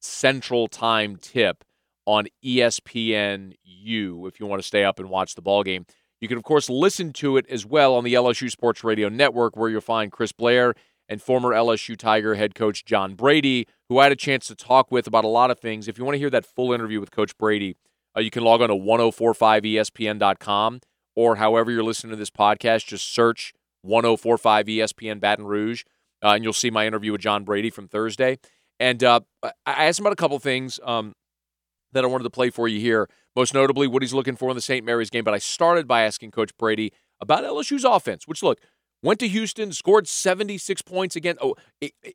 Central 0.00 0.66
Time 0.66 1.16
tip 1.16 1.62
on 2.06 2.26
ESPN 2.44 3.54
U 3.62 4.26
if 4.26 4.40
you 4.40 4.46
want 4.46 4.60
to 4.60 4.66
stay 4.66 4.84
up 4.84 4.98
and 4.98 5.08
watch 5.08 5.34
the 5.34 5.42
ball 5.42 5.62
game. 5.62 5.86
You 6.20 6.28
can, 6.28 6.38
of 6.38 6.44
course, 6.44 6.70
listen 6.70 7.12
to 7.14 7.36
it 7.36 7.46
as 7.50 7.66
well 7.66 7.94
on 7.94 8.04
the 8.04 8.14
LSU 8.14 8.50
Sports 8.50 8.82
Radio 8.82 9.08
Network, 9.08 9.56
where 9.56 9.68
you'll 9.68 9.80
find 9.80 10.10
Chris 10.10 10.32
Blair 10.32 10.74
and 11.08 11.20
former 11.20 11.50
LSU 11.50 11.96
Tiger 11.96 12.34
head 12.34 12.54
coach 12.54 12.84
John 12.84 13.14
Brady, 13.14 13.66
who 13.88 13.98
I 13.98 14.04
had 14.04 14.12
a 14.12 14.16
chance 14.16 14.46
to 14.48 14.54
talk 14.54 14.90
with 14.90 15.06
about 15.06 15.24
a 15.24 15.28
lot 15.28 15.50
of 15.50 15.58
things. 15.58 15.86
If 15.86 15.98
you 15.98 16.04
want 16.04 16.14
to 16.14 16.18
hear 16.18 16.30
that 16.30 16.46
full 16.46 16.72
interview 16.72 17.00
with 17.00 17.10
Coach 17.10 17.36
Brady, 17.36 17.76
uh, 18.16 18.20
you 18.20 18.30
can 18.30 18.42
log 18.42 18.62
on 18.62 18.68
to 18.68 18.74
1045ESPN.com 18.74 20.80
or 21.16 21.36
however 21.36 21.70
you're 21.70 21.84
listening 21.84 22.12
to 22.12 22.16
this 22.16 22.30
podcast, 22.30 22.86
just 22.86 23.12
search 23.12 23.52
1045 23.82 24.66
ESPN 24.66 25.20
Baton 25.20 25.46
Rouge, 25.46 25.84
uh, 26.22 26.30
and 26.30 26.42
you'll 26.42 26.52
see 26.52 26.70
my 26.70 26.86
interview 26.86 27.12
with 27.12 27.20
John 27.20 27.44
Brady 27.44 27.70
from 27.70 27.86
Thursday. 27.86 28.38
And 28.80 29.04
uh, 29.04 29.20
I 29.42 29.52
asked 29.66 30.00
him 30.00 30.06
about 30.06 30.14
a 30.14 30.16
couple 30.16 30.38
things 30.38 30.80
um, 30.82 31.14
that 31.94 32.04
I 32.04 32.06
wanted 32.06 32.24
to 32.24 32.30
play 32.30 32.50
for 32.50 32.68
you 32.68 32.80
here 32.80 33.08
most 33.36 33.54
notably 33.54 33.86
what 33.86 34.02
he's 34.02 34.14
looking 34.14 34.36
for 34.36 34.50
in 34.50 34.56
the 34.56 34.62
St. 34.62 34.84
Mary's 34.84 35.10
game. 35.10 35.24
But 35.24 35.34
I 35.34 35.38
started 35.38 35.86
by 35.86 36.02
asking 36.02 36.30
Coach 36.30 36.56
Brady 36.56 36.92
about 37.20 37.44
LSU's 37.44 37.84
offense, 37.84 38.28
which, 38.28 38.42
look, 38.42 38.60
went 39.02 39.20
to 39.20 39.28
Houston, 39.28 39.72
scored 39.72 40.06
76 40.06 40.82
points 40.82 41.16
again. 41.16 41.36
Oh, 41.40 41.56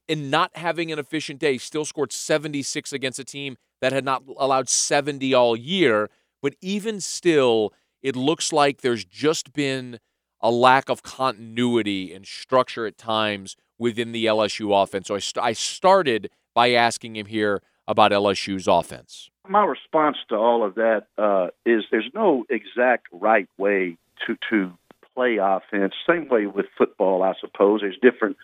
in 0.07 0.29
not 0.29 0.55
having 0.55 0.91
an 0.91 0.99
efficient 0.99 1.39
day, 1.39 1.57
still 1.57 1.85
scored 1.85 2.11
76 2.11 2.93
against 2.93 3.19
a 3.19 3.23
team 3.23 3.57
that 3.81 3.91
had 3.91 4.05
not 4.05 4.23
allowed 4.37 4.69
70 4.69 5.33
all 5.33 5.55
year. 5.55 6.09
But 6.41 6.55
even 6.61 7.01
still, 7.01 7.73
it 8.01 8.15
looks 8.15 8.53
like 8.53 8.81
there's 8.81 9.03
just 9.03 9.51
been 9.53 9.99
a 10.41 10.49
lack 10.49 10.89
of 10.89 11.03
continuity 11.03 12.13
and 12.13 12.25
structure 12.25 12.85
at 12.85 12.97
times 12.97 13.57
within 13.77 14.13
the 14.13 14.25
LSU 14.25 14.81
offense. 14.81 15.07
So 15.07 15.15
I, 15.15 15.19
st- 15.19 15.43
I 15.43 15.51
started 15.51 16.29
by 16.55 16.71
asking 16.71 17.17
him 17.17 17.25
here 17.25 17.61
about 17.87 18.11
LSU's 18.11 18.67
offense 18.67 19.29
my 19.49 19.65
response 19.65 20.17
to 20.29 20.35
all 20.35 20.63
of 20.63 20.75
that 20.75 21.07
uh, 21.17 21.47
is 21.65 21.83
there's 21.91 22.09
no 22.13 22.45
exact 22.49 23.07
right 23.11 23.49
way 23.57 23.97
to 24.25 24.37
to 24.49 24.71
play 25.15 25.37
offense. 25.41 25.93
Same 26.07 26.29
way 26.29 26.45
with 26.45 26.67
football, 26.77 27.23
I 27.23 27.33
suppose. 27.41 27.81
There's 27.81 27.97
different 28.01 28.37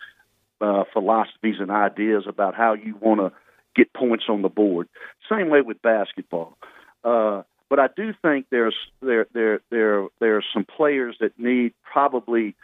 uh, 0.60 0.84
philosophies 0.92 1.56
and 1.60 1.70
ideas 1.70 2.24
about 2.26 2.54
how 2.54 2.74
you 2.74 2.96
want 3.00 3.20
to 3.20 3.32
get 3.74 3.92
points 3.92 4.24
on 4.28 4.42
the 4.42 4.48
board. 4.48 4.88
Same 5.30 5.48
way 5.48 5.60
with 5.60 5.80
basketball. 5.80 6.58
Uh, 7.04 7.42
but 7.68 7.78
I 7.78 7.88
do 7.94 8.12
think 8.20 8.46
there's 8.50 8.76
there 9.00 9.26
there 9.32 9.60
there 9.70 10.06
there 10.18 10.36
are 10.36 10.44
some 10.52 10.64
players 10.64 11.16
that 11.20 11.38
need 11.38 11.72
probably 11.82 12.54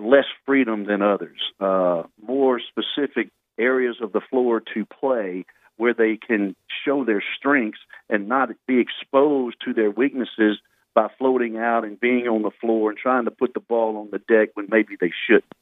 less 0.00 0.26
freedom 0.46 0.86
than 0.86 1.02
others, 1.02 1.38
uh, 1.60 2.02
more 2.26 2.60
specific 2.60 3.30
areas 3.58 3.96
of 4.00 4.12
the 4.12 4.20
floor 4.20 4.60
to 4.74 4.84
play 4.86 5.44
where 5.76 5.94
they 5.94 6.16
can 6.16 6.54
show 6.84 7.04
their 7.04 7.22
strengths 7.36 7.80
and 8.08 8.28
not 8.28 8.50
be 8.66 8.78
exposed 8.80 9.56
to 9.64 9.72
their 9.72 9.90
weaknesses 9.90 10.58
by 10.94 11.08
floating 11.18 11.56
out 11.56 11.84
and 11.84 11.98
being 11.98 12.28
on 12.28 12.42
the 12.42 12.50
floor 12.60 12.90
and 12.90 12.98
trying 12.98 13.24
to 13.24 13.30
put 13.30 13.54
the 13.54 13.60
ball 13.60 13.96
on 13.96 14.08
the 14.10 14.18
deck 14.18 14.50
when 14.54 14.68
maybe 14.70 14.96
they 15.00 15.12
shouldn't. 15.26 15.52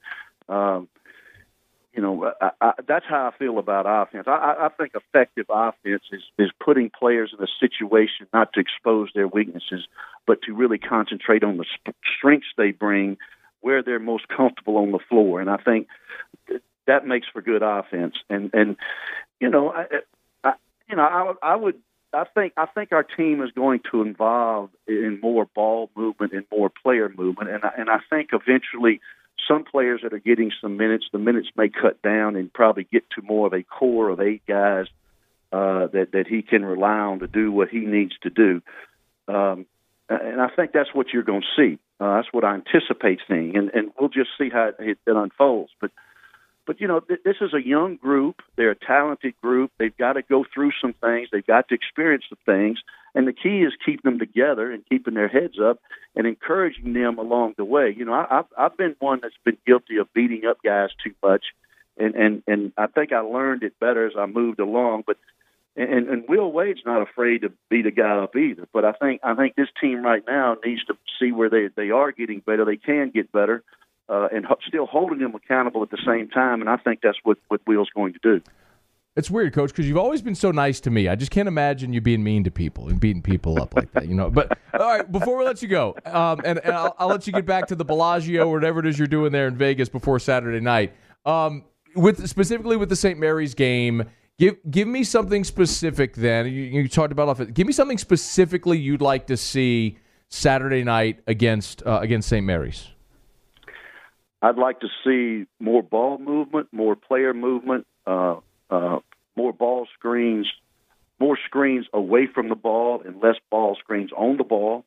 Um, 0.49 0.89
you 1.95 2.01
know, 2.01 2.33
I, 2.41 2.51
I, 2.61 2.73
that's 2.87 3.05
how 3.09 3.31
I 3.33 3.39
feel 3.39 3.59
about 3.59 3.85
offense. 3.87 4.25
I, 4.27 4.55
I 4.61 4.69
think 4.71 4.93
effective 4.95 5.47
offense 5.51 6.03
is, 6.11 6.23
is 6.39 6.51
putting 6.63 6.91
players 6.91 7.35
in 7.37 7.45
a 7.45 7.49
situation 7.61 8.27
not 8.33 8.53
to 8.55 8.61
expose 8.61 9.11
their 9.15 9.29
weaknesses, 9.29 9.87
but 10.27 10.43
to 10.43 10.55
really 10.55 10.79
concentrate 10.79 11.45
on 11.45 11.59
the 11.59 11.67
strengths 12.19 12.47
they 12.57 12.71
bring 12.71 13.19
where 13.61 13.83
they're 13.83 13.99
most 13.99 14.27
comfortable 14.29 14.79
on 14.79 14.91
the 14.91 14.99
floor. 15.09 15.41
And 15.41 15.51
I 15.51 15.59
think 15.59 15.87
that 16.87 17.07
makes 17.07 17.27
for 17.33 17.43
good 17.43 17.63
offense. 17.63 18.15
And 18.29 18.51
and 18.53 18.77
you 19.43 19.51
know, 19.51 19.71
I, 19.71 19.87
I 20.45 20.53
you 20.89 20.97
know, 20.97 21.03
I, 21.03 21.53
I 21.53 21.57
would. 21.57 21.79
I 22.15 22.25
think 22.35 22.53
I 22.57 22.67
think 22.67 22.93
our 22.93 23.03
team 23.03 23.43
is 23.43 23.51
going 23.53 23.81
to 23.91 24.03
involve 24.03 24.71
in 24.87 25.19
more 25.21 25.47
ball 25.47 25.91
movement 25.97 26.33
and 26.33 26.45
more 26.53 26.71
player 26.71 27.09
movement, 27.09 27.51
and 27.51 27.65
I, 27.65 27.73
and 27.77 27.91
I 27.91 27.99
think 28.09 28.31
eventually 28.33 29.01
some 29.49 29.65
players 29.65 30.03
that 30.03 30.13
are 30.13 30.19
getting 30.21 30.53
some 30.61 30.77
minutes, 30.77 31.07
the 31.11 31.19
minutes 31.19 31.49
may 31.57 31.69
cut 31.69 32.01
down 32.03 32.37
and 32.37 32.53
probably 32.53 32.85
get 32.85 33.03
to 33.17 33.23
more 33.23 33.49
of 33.49 33.55
a 33.55 33.63
core 33.63 34.11
of 34.11 34.21
eight 34.21 34.43
guys 34.47 34.87
uh, 35.53 35.89
that 35.89 36.13
that 36.13 36.27
he 36.29 36.43
can 36.43 36.65
rely 36.65 36.99
on 36.99 37.19
to 37.19 37.27
do 37.27 37.51
what 37.51 37.69
he 37.69 37.81
needs 37.81 38.13
to 38.23 38.31
do. 38.31 38.63
Um, 39.27 39.67
and 40.09 40.41
I 40.41 40.49
think 40.55 40.73
that's 40.73 40.95
what 40.95 41.09
you're 41.13 41.23
going 41.23 41.43
to 41.43 41.57
see. 41.57 41.79
Uh, 41.99 42.17
that's 42.17 42.29
what 42.31 42.45
I 42.45 42.55
anticipate 42.55 43.21
seeing, 43.27 43.57
and 43.57 43.71
and 43.75 43.91
we'll 43.99 44.11
just 44.11 44.31
see 44.39 44.51
how 44.51 44.73
it, 44.79 44.99
it 45.05 45.17
unfolds. 45.17 45.73
But 45.81 45.91
but 46.67 46.81
you 46.81 46.89
know, 46.89 47.01
th- 47.01 47.21
this 47.25 47.37
is 47.41 47.53
a 47.55 47.67
young 47.67 47.97
group. 47.97 48.43
They're 48.57 48.71
a 48.71 48.77
talented 48.77 49.35
group. 49.43 49.73
They've 49.79 49.97
got 49.97 50.15
to 50.15 50.23
go 50.23 50.45
through 50.53 50.73
some 50.81 50.95
things. 50.95 51.29
They've 51.33 51.47
got 51.47 51.69
to 51.69 51.75
experience 51.75 52.25
some 52.29 52.39
things. 52.47 52.79
And 53.15 53.27
the 53.27 53.33
key 53.33 53.63
is 53.63 53.73
keeping 53.85 54.11
them 54.11 54.19
together 54.19 54.71
and 54.71 54.87
keeping 54.89 55.15
their 55.15 55.29
heads 55.29 55.59
up 55.63 55.81
and 56.17 56.27
encouraging 56.27 56.93
them 56.93 57.19
along 57.19 57.55
the 57.57 57.65
way. 57.65 57.95
You 57.97 58.05
know, 58.05 58.15
I, 58.15 58.39
I've 58.39 58.45
I've 58.57 58.77
been 58.77 58.97
one 59.01 59.21
that's 59.23 59.35
been 59.45 59.59
guilty 59.67 59.99
of 59.99 60.13
beating 60.15 60.47
up 60.47 60.59
guys 60.65 60.91
too 61.05 61.15
much, 61.23 61.45
and 61.99 62.15
and 62.15 62.43
and 62.47 62.73
I 62.77 62.87
think 62.87 63.13
I 63.13 63.21
learned 63.21 63.65
it 63.65 63.79
better 63.79 64.07
as 64.07 64.15
I 64.19 64.27
moved 64.27 64.61
along. 64.61 65.05
But 65.07 65.19
and 65.77 66.09
and 66.09 66.25
Will 66.29 66.51
Wade's 66.51 66.83
not 66.87 67.03
afraid 67.03 67.43
to 67.43 67.53
beat 67.69 67.87
a 67.87 67.91
guy 67.91 68.17
up 68.19 68.37
either. 68.37 68.67
But 68.73 68.85
I 68.85 68.93
think 68.93 69.21
I 69.23 69.35
think 69.35 69.57
this 69.57 69.69
team 69.81 70.03
right 70.03 70.23
now 70.27 70.57
needs 70.65 70.85
to 70.85 70.95
see 71.21 71.33
where 71.33 71.51
they 71.51 71.69
they 71.75 71.91
are 71.91 72.13
getting 72.13 72.41
better. 72.41 72.65
They 72.65 72.77
can 72.77 73.11
get 73.11 73.33
better 73.33 73.63
uh, 74.13 74.29
and 74.31 74.47
still 74.67 74.87
holding 74.87 75.19
them 75.19 75.35
accountable 75.35 75.83
at 75.83 75.91
the 75.91 75.99
same 76.07 76.29
time. 76.29 76.61
And 76.61 76.69
I 76.69 76.77
think 76.77 77.01
that's 77.03 77.19
what, 77.23 77.39
what 77.49 77.63
Will's 77.67 77.89
going 77.95 78.13
to 78.13 78.19
do. 78.23 78.43
It's 79.17 79.31
weird, 79.31 79.53
Coach, 79.53 79.71
because 79.71 79.87
you've 79.87 79.99
always 79.99 80.23
been 80.23 80.35
so 80.35 80.51
nice 80.51 80.81
to 80.81 80.91
me. 80.91 81.09
I 81.09 81.17
just 81.17 81.31
can't 81.31 81.49
imagine 81.49 81.93
you 81.93 82.01
being 82.01 82.23
mean 82.23 82.45
to 82.45 82.51
people 82.51 82.89
and 82.89 82.99
beating 82.99 83.23
people 83.23 83.61
up 83.61 83.75
like 83.75 83.93
that, 83.93 84.09
you 84.09 84.15
know. 84.15 84.31
But 84.31 84.59
all 84.75 84.81
right, 84.81 85.11
before 85.11 85.37
we 85.37 85.45
let 85.45 85.61
you 85.61 85.69
go, 85.69 85.95
um, 86.07 86.41
and, 86.45 86.59
and 86.65 86.75
I'll, 86.75 86.95
I'll, 86.99 87.09
let 87.09 87.27
you 87.27 87.33
get 87.33 87.45
back 87.45 87.67
to 87.69 87.75
the 87.75 87.85
Bellagio 87.85 88.49
or 88.49 88.53
whatever 88.53 88.81
it 88.81 88.87
is 88.87 88.99
you're 88.99 89.09
doing 89.09 89.33
there 89.33 89.49
in 89.49 89.57
Vegas 89.57 89.91
before 89.91 90.19
Saturday 90.19 90.61
night. 90.61 90.95
Um, 91.27 91.65
with 91.95 92.27
specifically 92.27 92.79
with 92.79 92.89
the 92.89 92.97
St. 92.97 93.19
Mary's 93.19 93.55
game, 93.55 94.09
give 94.39 94.57
give 94.71 94.89
me 94.89 95.05
something 95.05 95.45
specific. 95.45 96.15
Then 96.15 96.47
you, 96.47 96.63
you 96.63 96.89
talked 96.89 97.13
about 97.13 97.29
off. 97.29 97.53
Give 97.53 97.67
me 97.67 97.75
something 97.75 97.99
specifically 97.99 98.79
you'd 98.79 99.03
like 99.03 99.27
to 99.27 99.37
see 99.37 99.99
Saturday 100.31 100.85
night 100.85 101.21
against 101.27 101.83
uh, 101.87 102.01
against 102.01 102.31
St. 102.31 102.47
Mary's. 102.47 102.89
I'd 104.43 104.59
like 104.59 104.81
to 104.81 104.89
see 105.05 105.47
more 105.61 105.83
ball 105.83 106.19
movement, 106.19 106.69
more 106.73 106.97
player 106.97 107.33
movement, 107.33 107.87
uh, 108.07 108.37
uh, 108.69 108.99
more 109.37 109.53
ball 109.53 109.87
screens, 109.97 110.51
more 111.21 111.39
screens 111.47 111.87
away 111.93 112.27
from 112.27 112.49
the 112.49 112.57
ball, 112.57 113.03
and 113.05 113.23
less 113.23 113.37
ball 113.51 113.77
screens 113.77 114.11
on 114.17 114.37
the 114.37 114.45
ball. 114.45 114.85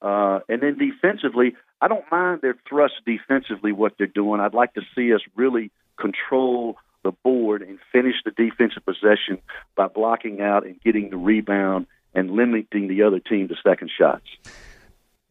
Uh, 0.00 0.40
and 0.48 0.62
then 0.62 0.78
defensively, 0.78 1.56
I 1.80 1.88
don't 1.88 2.04
mind 2.12 2.42
their 2.42 2.56
thrust 2.68 2.94
defensively, 3.04 3.72
what 3.72 3.94
they're 3.98 4.06
doing. 4.06 4.40
I'd 4.40 4.54
like 4.54 4.74
to 4.74 4.82
see 4.94 5.12
us 5.12 5.20
really 5.34 5.72
control 5.96 6.76
the 7.02 7.10
board 7.10 7.62
and 7.62 7.80
finish 7.90 8.14
the 8.24 8.30
defensive 8.30 8.84
possession 8.84 9.38
by 9.74 9.88
blocking 9.88 10.40
out 10.40 10.64
and 10.64 10.80
getting 10.80 11.10
the 11.10 11.16
rebound 11.16 11.86
and 12.14 12.30
limiting 12.30 12.86
the 12.86 13.02
other 13.02 13.18
team 13.18 13.48
to 13.48 13.56
second 13.64 13.90
shots. 13.96 14.26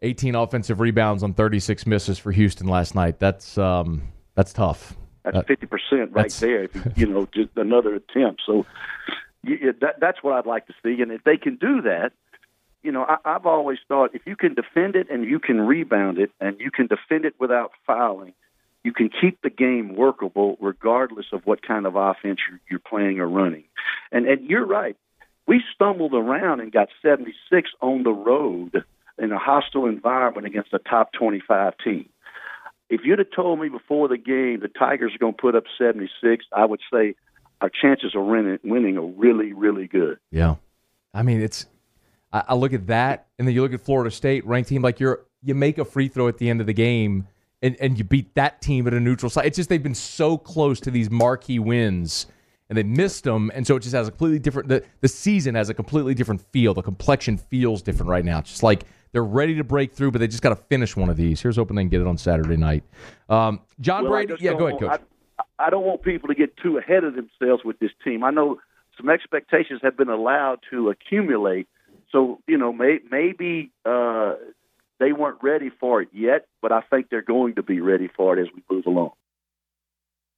18 0.01 0.35
offensive 0.35 0.79
rebounds 0.79 1.23
on 1.23 1.33
36 1.33 1.85
misses 1.85 2.17
for 2.17 2.31
Houston 2.31 2.67
last 2.67 2.95
night. 2.95 3.19
That's 3.19 3.57
um, 3.57 4.03
that's 4.35 4.53
tough. 4.53 4.95
That's 5.23 5.47
fifty 5.47 5.67
percent 5.67 6.11
right 6.13 6.31
there. 6.31 6.67
you 6.95 7.05
know, 7.05 7.27
just 7.33 7.49
another 7.55 7.95
attempt. 7.95 8.41
So 8.45 8.65
you, 9.43 9.73
that, 9.81 9.99
that's 9.99 10.23
what 10.23 10.33
I'd 10.33 10.45
like 10.45 10.67
to 10.67 10.73
see. 10.83 11.01
And 11.01 11.11
if 11.11 11.23
they 11.23 11.37
can 11.37 11.57
do 11.57 11.81
that, 11.83 12.11
you 12.81 12.91
know, 12.91 13.03
I, 13.03 13.17
I've 13.23 13.45
always 13.45 13.77
thought 13.87 14.15
if 14.15 14.23
you 14.25 14.35
can 14.35 14.55
defend 14.55 14.95
it 14.95 15.09
and 15.11 15.23
you 15.23 15.39
can 15.39 15.61
rebound 15.61 16.17
it 16.17 16.31
and 16.39 16.59
you 16.59 16.71
can 16.71 16.87
defend 16.87 17.25
it 17.25 17.35
without 17.39 17.71
fouling, 17.85 18.33
you 18.83 18.93
can 18.93 19.09
keep 19.09 19.41
the 19.43 19.51
game 19.51 19.95
workable 19.95 20.57
regardless 20.59 21.27
of 21.31 21.45
what 21.45 21.61
kind 21.61 21.85
of 21.85 21.95
offense 21.95 22.39
you're, 22.49 22.59
you're 22.69 22.79
playing 22.79 23.19
or 23.19 23.27
running. 23.27 23.65
And 24.11 24.25
and 24.25 24.49
you're 24.49 24.65
right. 24.65 24.97
We 25.47 25.61
stumbled 25.75 26.13
around 26.13 26.61
and 26.61 26.71
got 26.71 26.89
76 27.01 27.69
on 27.81 28.03
the 28.03 28.11
road 28.11 28.83
in 29.21 29.31
a 29.31 29.37
hostile 29.37 29.85
environment 29.85 30.47
against 30.47 30.73
a 30.73 30.79
top 30.79 31.13
25 31.13 31.73
team. 31.83 32.09
If 32.89 33.01
you'd 33.05 33.19
have 33.19 33.31
told 33.33 33.59
me 33.59 33.69
before 33.69 34.07
the 34.07 34.17
game 34.17 34.59
the 34.61 34.67
Tigers 34.67 35.13
are 35.15 35.17
going 35.17 35.33
to 35.33 35.41
put 35.41 35.55
up 35.55 35.63
76, 35.77 36.45
I 36.51 36.65
would 36.65 36.81
say 36.91 37.15
our 37.61 37.69
chances 37.69 38.15
of 38.15 38.25
winning, 38.25 38.97
are 38.97 39.05
really, 39.05 39.53
really 39.53 39.87
good. 39.87 40.17
Yeah. 40.31 40.55
I 41.13 41.21
mean, 41.21 41.41
it's 41.41 41.67
I, 42.33 42.43
I 42.49 42.55
look 42.55 42.73
at 42.73 42.87
that, 42.87 43.27
and 43.37 43.47
then 43.47 43.55
you 43.55 43.61
look 43.61 43.73
at 43.73 43.81
Florida 43.81 44.11
State, 44.11 44.45
ranked 44.45 44.69
team. 44.69 44.81
Like 44.81 44.99
you're, 44.99 45.21
you 45.43 45.53
make 45.55 45.77
a 45.77 45.85
free 45.85 46.07
throw 46.07 46.27
at 46.27 46.37
the 46.37 46.49
end 46.49 46.59
of 46.59 46.67
the 46.67 46.73
game, 46.73 47.27
and 47.61 47.75
and 47.79 47.97
you 47.97 48.03
beat 48.03 48.33
that 48.35 48.61
team 48.61 48.87
at 48.87 48.93
a 48.93 48.99
neutral 48.99 49.29
site. 49.29 49.45
It's 49.45 49.57
just 49.57 49.69
they've 49.69 49.83
been 49.83 49.95
so 49.95 50.37
close 50.37 50.79
to 50.81 50.91
these 50.91 51.09
marquee 51.09 51.59
wins, 51.59 52.25
and 52.69 52.77
they 52.77 52.83
missed 52.83 53.25
them, 53.25 53.51
and 53.53 53.67
so 53.67 53.75
it 53.75 53.81
just 53.81 53.93
has 53.93 54.07
a 54.07 54.11
completely 54.11 54.39
different. 54.39 54.69
The 54.69 54.83
the 55.01 55.07
season 55.07 55.55
has 55.55 55.69
a 55.69 55.73
completely 55.73 56.13
different 56.13 56.41
feel. 56.51 56.73
The 56.73 56.81
complexion 56.81 57.37
feels 57.37 57.81
different 57.81 58.09
right 58.09 58.25
now. 58.25 58.39
It's 58.39 58.49
just 58.49 58.63
like 58.63 58.85
they're 59.11 59.23
ready 59.23 59.55
to 59.55 59.63
break 59.63 59.93
through, 59.93 60.11
but 60.11 60.19
they 60.19 60.27
just 60.27 60.43
got 60.43 60.49
to 60.49 60.55
finish 60.55 60.95
one 60.95 61.09
of 61.09 61.17
these. 61.17 61.41
Here's 61.41 61.57
hoping 61.57 61.75
they 61.75 61.83
can 61.83 61.89
get 61.89 62.01
it 62.01 62.07
on 62.07 62.17
Saturday 62.17 62.57
night. 62.57 62.83
Um, 63.29 63.61
John 63.79 64.03
well, 64.03 64.13
Brady, 64.13 64.35
yeah, 64.39 64.53
go 64.53 64.67
ahead, 64.67 64.79
coach. 64.79 65.01
I, 65.39 65.67
I 65.67 65.69
don't 65.69 65.85
want 65.85 66.01
people 66.01 66.29
to 66.29 66.35
get 66.35 66.57
too 66.57 66.77
ahead 66.77 67.03
of 67.03 67.15
themselves 67.15 67.63
with 67.63 67.79
this 67.79 67.91
team. 68.03 68.23
I 68.23 68.31
know 68.31 68.59
some 68.97 69.09
expectations 69.09 69.81
have 69.83 69.97
been 69.97 70.09
allowed 70.09 70.59
to 70.71 70.89
accumulate 70.89 71.67
so 72.11 72.39
you 72.47 72.57
know, 72.57 72.73
may, 72.73 72.99
maybe 73.09 73.71
uh, 73.85 74.33
they 74.99 75.13
weren't 75.13 75.37
ready 75.41 75.71
for 75.79 76.01
it 76.01 76.09
yet, 76.13 76.47
but 76.61 76.71
I 76.71 76.81
think 76.81 77.09
they're 77.09 77.21
going 77.21 77.55
to 77.55 77.63
be 77.63 77.81
ready 77.81 78.07
for 78.07 78.37
it 78.37 78.41
as 78.41 78.47
we 78.53 78.61
move 78.69 78.85
along. 78.85 79.11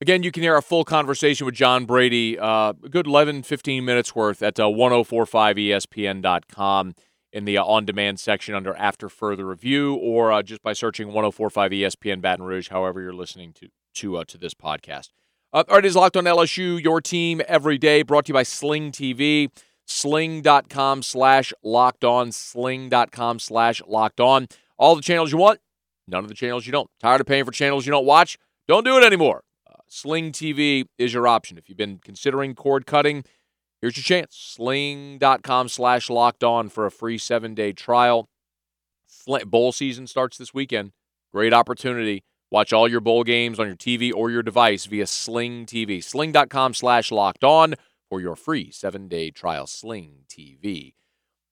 Again, 0.02 0.24
you 0.24 0.32
can 0.32 0.42
hear 0.44 0.56
our 0.56 0.62
full 0.62 0.84
conversation 0.84 1.46
with 1.46 1.56
John 1.56 1.86
Brady, 1.86 2.38
uh, 2.38 2.74
a 2.84 2.90
good 2.90 3.08
11, 3.08 3.44
15 3.44 3.86
minutes 3.86 4.14
worth 4.16 4.44
at 4.44 4.60
uh, 4.60 4.66
1045ESPN.com 4.66 6.96
in 7.34 7.44
the 7.44 7.58
uh, 7.58 7.66
on 7.66 7.84
demand 7.84 8.22
section 8.22 8.56
under 8.56 8.74
After 8.76 9.10
Further 9.10 9.46
Review 9.46 9.96
or 9.96 10.32
uh, 10.32 10.42
just 10.42 10.64
by 10.64 10.72
searching 10.72 11.08
1045 11.08 11.72
ESPN 11.72 12.22
Baton 12.22 12.46
Rouge, 12.46 12.70
however 12.70 13.02
you're 13.02 13.12
listening 13.12 13.52
to, 13.54 13.68
to, 13.96 14.18
uh, 14.18 14.24
to 14.26 14.38
this 14.38 14.54
podcast. 14.54 15.10
Uh, 15.52 15.64
all 15.68 15.76
right, 15.76 15.84
it 15.84 15.88
is 15.88 15.96
Locked 15.96 16.16
on 16.16 16.24
LSU, 16.24 16.82
your 16.82 17.02
team 17.02 17.42
every 17.48 17.78
day, 17.78 18.04
brought 18.04 18.26
to 18.26 18.30
you 18.30 18.34
by 18.34 18.44
Sling 18.44 18.92
TV 18.92 19.50
sling.com 19.86 21.04
slash 21.04 21.54
locked 21.64 22.04
on, 22.04 22.32
sling.com 22.32 23.40
slash 23.40 23.82
locked 23.88 24.20
on. 24.20 24.48
All 24.78 24.96
the 24.96 25.02
channels 25.02 25.32
you 25.32 25.38
want, 25.38 25.60
none 26.08 26.24
of 26.24 26.30
the 26.30 26.36
channels 26.36 26.66
you 26.66 26.72
don't. 26.72 26.90
Tired 27.00 27.22
of 27.22 27.28
paying 27.28 27.46
for 27.46 27.52
channels 27.52 27.86
you 27.86 27.92
don't 27.92 28.06
watch? 28.06 28.38
Don't 28.68 28.86
do 28.86 28.98
it 28.98 29.04
anymore. 29.04 29.44
Uh, 29.70 29.76
Sling 29.88 30.32
TV 30.32 30.86
is 30.98 31.14
your 31.14 31.28
option. 31.28 31.58
If 31.58 31.70
you've 31.70 31.78
been 31.78 32.00
considering 32.04 32.56
cord 32.56 32.86
cutting, 32.86 33.24
here's 33.84 33.98
your 33.98 34.04
chance. 34.04 34.36
Sling.com 34.38 35.68
slash 35.68 36.10
locked 36.10 36.44
on 36.44 36.70
for 36.70 36.86
a 36.86 36.92
free 36.92 37.18
seven 37.18 37.54
day 37.54 37.74
trial. 37.74 38.30
Bowl 39.46 39.72
season 39.74 40.08
starts 40.08 40.38
this 40.38 40.54
weekend. 40.54 40.94
Great 41.34 41.54
opportunity. 41.54 42.24
Watch 42.50 42.72
all 42.72 42.88
your 42.88 43.02
bowl 43.02 43.24
games 43.24 43.60
on 43.60 43.68
your 43.68 43.76
TV 43.76 44.12
or 44.14 44.32
your 44.32 44.44
device 44.44 44.86
via 44.86 45.06
Sling 45.06 45.66
TV. 45.66 46.04
Sling.com 46.04 46.74
slash 46.74 47.12
locked 47.12 47.44
on 47.44 47.76
for 48.10 48.22
your 48.22 48.36
free 48.36 48.72
seven 48.72 49.08
day 49.08 49.32
trial 49.32 49.68
Sling 49.68 50.26
TV. 50.30 50.94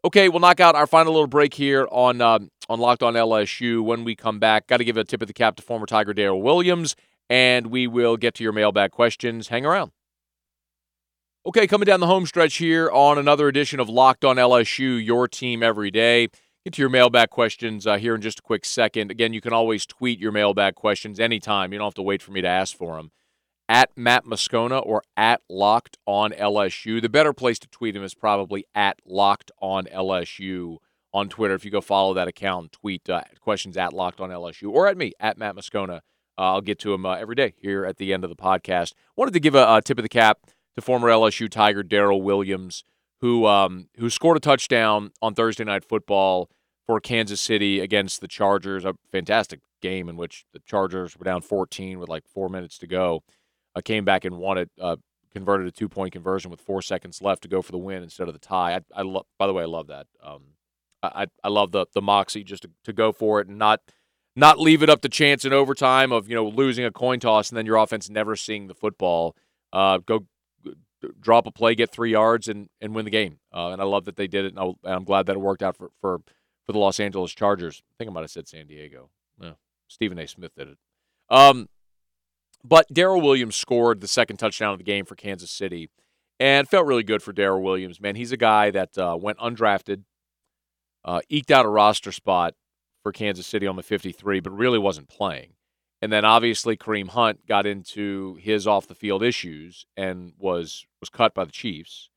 Okay, 0.06 0.30
we'll 0.30 0.40
knock 0.40 0.60
out 0.60 0.76
our 0.76 0.88
final 0.88 1.14
little 1.14 1.28
break 1.28 1.54
here 1.54 1.88
on 1.92 2.22
uh, 2.22 2.40
on 2.70 2.80
Locked 2.80 3.04
On 3.04 3.14
LSU. 3.14 3.84
When 3.84 4.06
we 4.06 4.16
come 4.16 4.40
back, 4.40 4.68
got 4.68 4.78
to 4.78 4.86
give 4.86 4.96
a 4.98 5.04
tip 5.04 5.22
of 5.22 5.28
the 5.28 5.34
cap 5.34 5.58
to 5.58 5.62
former 5.62 5.86
Tiger 5.86 6.14
Darrel 6.14 6.42
Williams, 6.42 6.96
and 7.30 7.68
we 7.68 7.88
will 7.88 8.16
get 8.16 8.34
to 8.36 8.44
your 8.44 8.54
mailbag 8.54 8.92
questions. 8.92 9.50
Hang 9.50 9.66
around. 9.66 9.92
Okay, 11.44 11.66
coming 11.66 11.88
down 11.88 12.00
the 12.00 12.06
home 12.06 12.28
stretch 12.28 12.58
here 12.58 12.88
on 12.92 13.18
another 13.18 13.48
edition 13.48 13.80
of 13.80 13.90
Locked 13.90 14.24
On 14.24 14.36
LSU, 14.36 15.04
your 15.04 15.28
team 15.28 15.64
every 15.64 15.90
day. 15.90 16.28
Get 16.64 16.76
to 16.76 16.82
your 16.84 16.90
mailbag 16.90 17.32
questions 17.32 17.88
uh, 17.88 17.98
here 17.98 18.14
in 18.14 18.22
just 18.22 18.38
a 18.38 18.42
quick 18.44 18.64
second. 18.64 19.10
Again, 19.10 19.34
you 19.34 19.42
can 19.42 19.52
always 19.52 19.88
tweet 19.88 20.20
your 20.20 20.32
mailbag 20.32 20.76
questions 20.76 21.20
anytime. 21.20 21.74
You 21.74 21.80
don't 21.80 21.88
have 21.88 21.94
to 21.96 22.04
wait 22.04 22.22
for 22.22 22.32
me 22.32 22.42
to 22.42 22.48
ask 22.48 22.78
for 22.78 22.98
them 22.98 23.10
at 23.68 23.90
Matt 23.96 24.24
Moscona 24.24 24.86
or 24.86 25.02
at 25.18 25.42
Locked 25.50 25.98
on 26.06 26.30
LSU. 26.30 27.02
The 27.02 27.10
better 27.10 27.34
place 27.34 27.58
to 27.58 27.68
tweet 27.70 27.96
him 27.96 28.04
is 28.04 28.14
probably 28.14 28.68
at 28.76 29.00
Locked 29.04 29.50
on 29.60 29.86
LSU 29.86 30.78
on 31.12 31.28
Twitter. 31.28 31.56
If 31.56 31.66
you 31.66 31.72
go 31.72 31.82
follow 31.82 32.14
that 32.14 32.28
account, 32.28 32.72
tweet 32.72 33.10
uh, 33.10 33.24
questions 33.40 33.78
at 33.78 33.94
Locked 33.94 34.22
on 34.22 34.30
LSU 34.30 34.72
or 34.72 34.88
at 34.88 34.96
me 34.96 35.14
at 35.20 35.40
Matt 35.40 35.56
Moscona. 35.56 36.02
Uh, 36.38 36.54
I'll 36.54 36.62
get 36.62 36.78
to 36.82 36.94
him 36.94 37.04
uh, 37.04 37.16
every 37.16 37.34
day 37.34 37.56
here 37.58 37.84
at 37.84 37.98
the 37.98 38.14
end 38.14 38.24
of 38.24 38.30
the 38.30 38.36
podcast. 38.36 38.94
Wanted 39.16 39.34
to 39.34 39.40
give 39.40 39.56
a, 39.56 39.78
a 39.78 39.82
tip 39.82 39.98
of 39.98 40.04
the 40.04 40.08
cap 40.10 40.38
to 40.76 40.82
former 40.82 41.10
LSU 41.10 41.50
Tiger 41.50 41.84
Darrel 41.84 42.22
Williams, 42.22 42.84
who 43.20 43.46
um, 43.46 43.88
who 43.98 44.10
scored 44.10 44.38
a 44.38 44.42
touchdown 44.42 45.12
on 45.22 45.34
Thursday 45.34 45.64
Night 45.64 45.84
Football 45.84 46.50
for 46.86 47.00
Kansas 47.00 47.42
City 47.42 47.80
against 47.80 48.22
the 48.22 48.28
Chargers. 48.28 48.86
A 48.86 48.96
fantastic 49.12 49.60
game 49.82 50.10
in 50.10 50.18
which 50.18 50.46
the 50.54 50.60
Chargers 50.66 51.18
were 51.18 51.24
down 51.24 51.42
14 51.42 52.00
with 52.00 52.10
like 52.10 52.28
four 52.28 52.50
minutes 52.50 52.78
to 52.78 52.88
go 52.88 53.24
uh, 53.76 53.82
came 53.82 54.06
back 54.06 54.26
and 54.26 54.38
won 54.38 54.58
it, 54.58 54.70
uh, 54.80 54.98
converted 55.34 55.68
a 55.68 55.72
two 55.72 55.90
point 55.90 56.14
conversion 56.14 56.52
with 56.52 56.62
four 56.62 56.82
seconds 56.82 57.22
left 57.22 57.42
to 57.44 57.48
go 57.48 57.62
for 57.62 57.72
the 57.72 57.78
win 57.78 58.04
instead 58.04 58.28
of 58.28 58.34
the 58.34 58.40
tie. 58.40 58.82
I, 58.96 59.02
I. 59.02 59.22
By 59.38 59.48
the 59.48 59.54
way, 59.54 59.64
I 59.64 59.68
love 59.68 59.88
that. 59.88 60.08
Um, 60.24 60.44
I 61.04 61.28
I 61.44 61.50
love 61.50 61.72
the 61.72 61.86
the 61.94 62.02
moxie 62.02 62.44
just 62.44 62.64
to, 62.64 62.70
to 62.84 62.94
go 62.94 63.12
for 63.12 63.40
it 63.40 63.48
and 63.48 63.58
not 63.58 63.82
not 64.36 64.60
leave 64.60 64.84
it 64.84 64.90
up 64.90 65.02
to 65.02 65.10
chance 65.10 65.46
in 65.46 65.54
overtime 65.54 66.12
of 66.12 66.30
you 66.30 66.36
know 66.36 66.48
losing 66.48 66.86
a 66.86 66.92
coin 66.92 67.20
toss 67.20 67.50
and 67.50 67.58
then 67.58 67.66
your 67.66 67.78
offense 67.78 68.10
never 68.10 68.36
seeing 68.36 68.68
the 68.68 68.76
football. 68.76 69.36
Uh, 69.74 70.00
go 70.00 70.26
drop 71.20 71.48
a 71.48 71.52
play, 71.52 71.76
get 71.76 71.92
three 71.92 72.12
yards, 72.12 72.48
and 72.48 72.70
and 72.80 72.96
win 72.96 73.06
the 73.06 73.12
game. 73.12 73.40
Uh, 73.54 73.70
and 73.70 73.82
I 73.82 73.86
love 73.86 74.06
that 74.06 74.16
they 74.16 74.28
did 74.28 74.46
it, 74.46 74.56
and, 74.56 74.76
I, 74.86 74.94
am 74.94 75.04
glad 75.04 75.26
that 75.26 75.36
it 75.36 75.40
worked 75.40 75.64
out 75.64 75.78
for, 75.78 75.92
for 76.00 76.22
for 76.66 76.72
the 76.74 76.80
Los 76.80 77.00
Angeles 77.00 77.34
Chargers. 77.34 77.82
I 77.92 77.94
think 77.98 78.10
I 78.10 78.14
might 78.14 78.22
have 78.22 78.32
said 78.32 78.48
San 78.48 78.68
Diego. 78.68 79.10
Stephen 79.92 80.18
A. 80.18 80.28
Smith 80.28 80.56
did 80.56 80.70
it. 80.70 80.78
Um, 81.30 81.68
but 82.64 82.88
Darrel 82.92 83.22
Williams 83.22 83.56
scored 83.56 84.02
the 84.02 84.08
second 84.08 84.38
touchdown 84.38 84.72
of 84.72 84.78
the 84.78 84.84
game 84.84 85.06
for 85.06 85.16
Kansas 85.16 85.52
City 85.52 85.90
and 86.40 86.68
felt 86.68 86.86
really 86.86 87.04
good 87.04 87.22
for 87.22 87.34
Darrel 87.34 87.62
Williams. 87.62 88.00
Man, 88.00 88.16
he's 88.16 88.32
a 88.32 88.38
guy 88.38 88.72
that 88.72 88.98
uh, 88.98 89.18
went 89.20 89.38
undrafted, 89.40 90.04
uh, 91.04 91.22
eked 91.30 91.52
out 91.52 91.66
a 91.66 91.70
roster 91.70 92.12
spot 92.12 92.56
for 93.04 93.12
Kansas 93.12 93.48
City 93.48 93.68
on 93.68 93.76
the 93.76 93.84
53, 93.84 94.40
but 94.40 94.52
really 94.52 94.80
wasn't 94.80 95.10
playing. 95.10 95.54
And 96.02 96.12
then 96.12 96.26
obviously 96.26 96.76
Kareem 96.76 97.10
Hunt 97.10 97.46
got 97.48 97.68
into 97.68 98.36
his 98.36 98.66
off 98.66 98.88
the 98.88 98.96
field 98.96 99.22
issues 99.22 99.86
and 99.96 100.34
was 100.40 100.86
was 101.00 101.10
cut 101.10 101.34
by 101.34 101.46
the 101.46 101.52
Chiefs. 101.52 102.10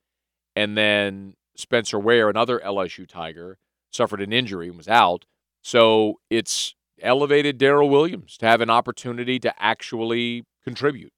And 0.57 0.77
then 0.77 1.35
Spencer 1.57 1.99
Ware, 1.99 2.31
another 2.31 2.61
LSU 2.61 3.07
Tiger, 3.07 3.59
suffered 3.93 4.23
an 4.23 4.33
injury 4.33 4.69
and 4.69 4.77
was 4.77 4.89
out. 4.89 5.27
So 5.63 6.21
it's 6.31 6.75
elevated 7.01 7.59
Darrel 7.59 7.89
Williams 7.89 8.37
to 8.39 8.47
have 8.47 8.61
an 8.61 8.71
opportunity 8.71 9.39
to 9.41 9.63
actually 9.63 10.45
contribute. 10.63 11.13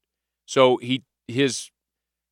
So 0.45 0.77
he 0.77 1.03
his 1.27 1.71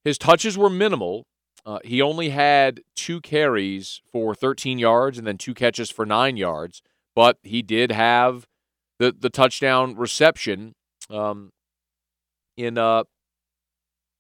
his 0.04 0.18
touches 0.18 0.58
were 0.58 0.70
minimal. 0.70 1.26
Uh, 1.66 1.80
he 1.84 2.02
only 2.02 2.30
had 2.30 2.82
two 2.96 3.20
carries 3.22 4.02
for 4.12 4.36
13 4.36 4.78
yards 4.78 5.18
and 5.18 5.26
then 5.26 5.38
two 5.38 5.56
catches 5.56 5.90
for 5.90 6.06
nine 6.06 6.38
yards, 6.38 6.84
but 7.16 7.40
he 7.42 7.64
did 7.64 7.92
have 7.92 8.46
the 9.00 9.16
the 9.18 9.30
touchdown 9.30 9.96
reception 9.96 10.74
um, 11.10 11.52
in 12.58 12.78
uh 12.78 13.04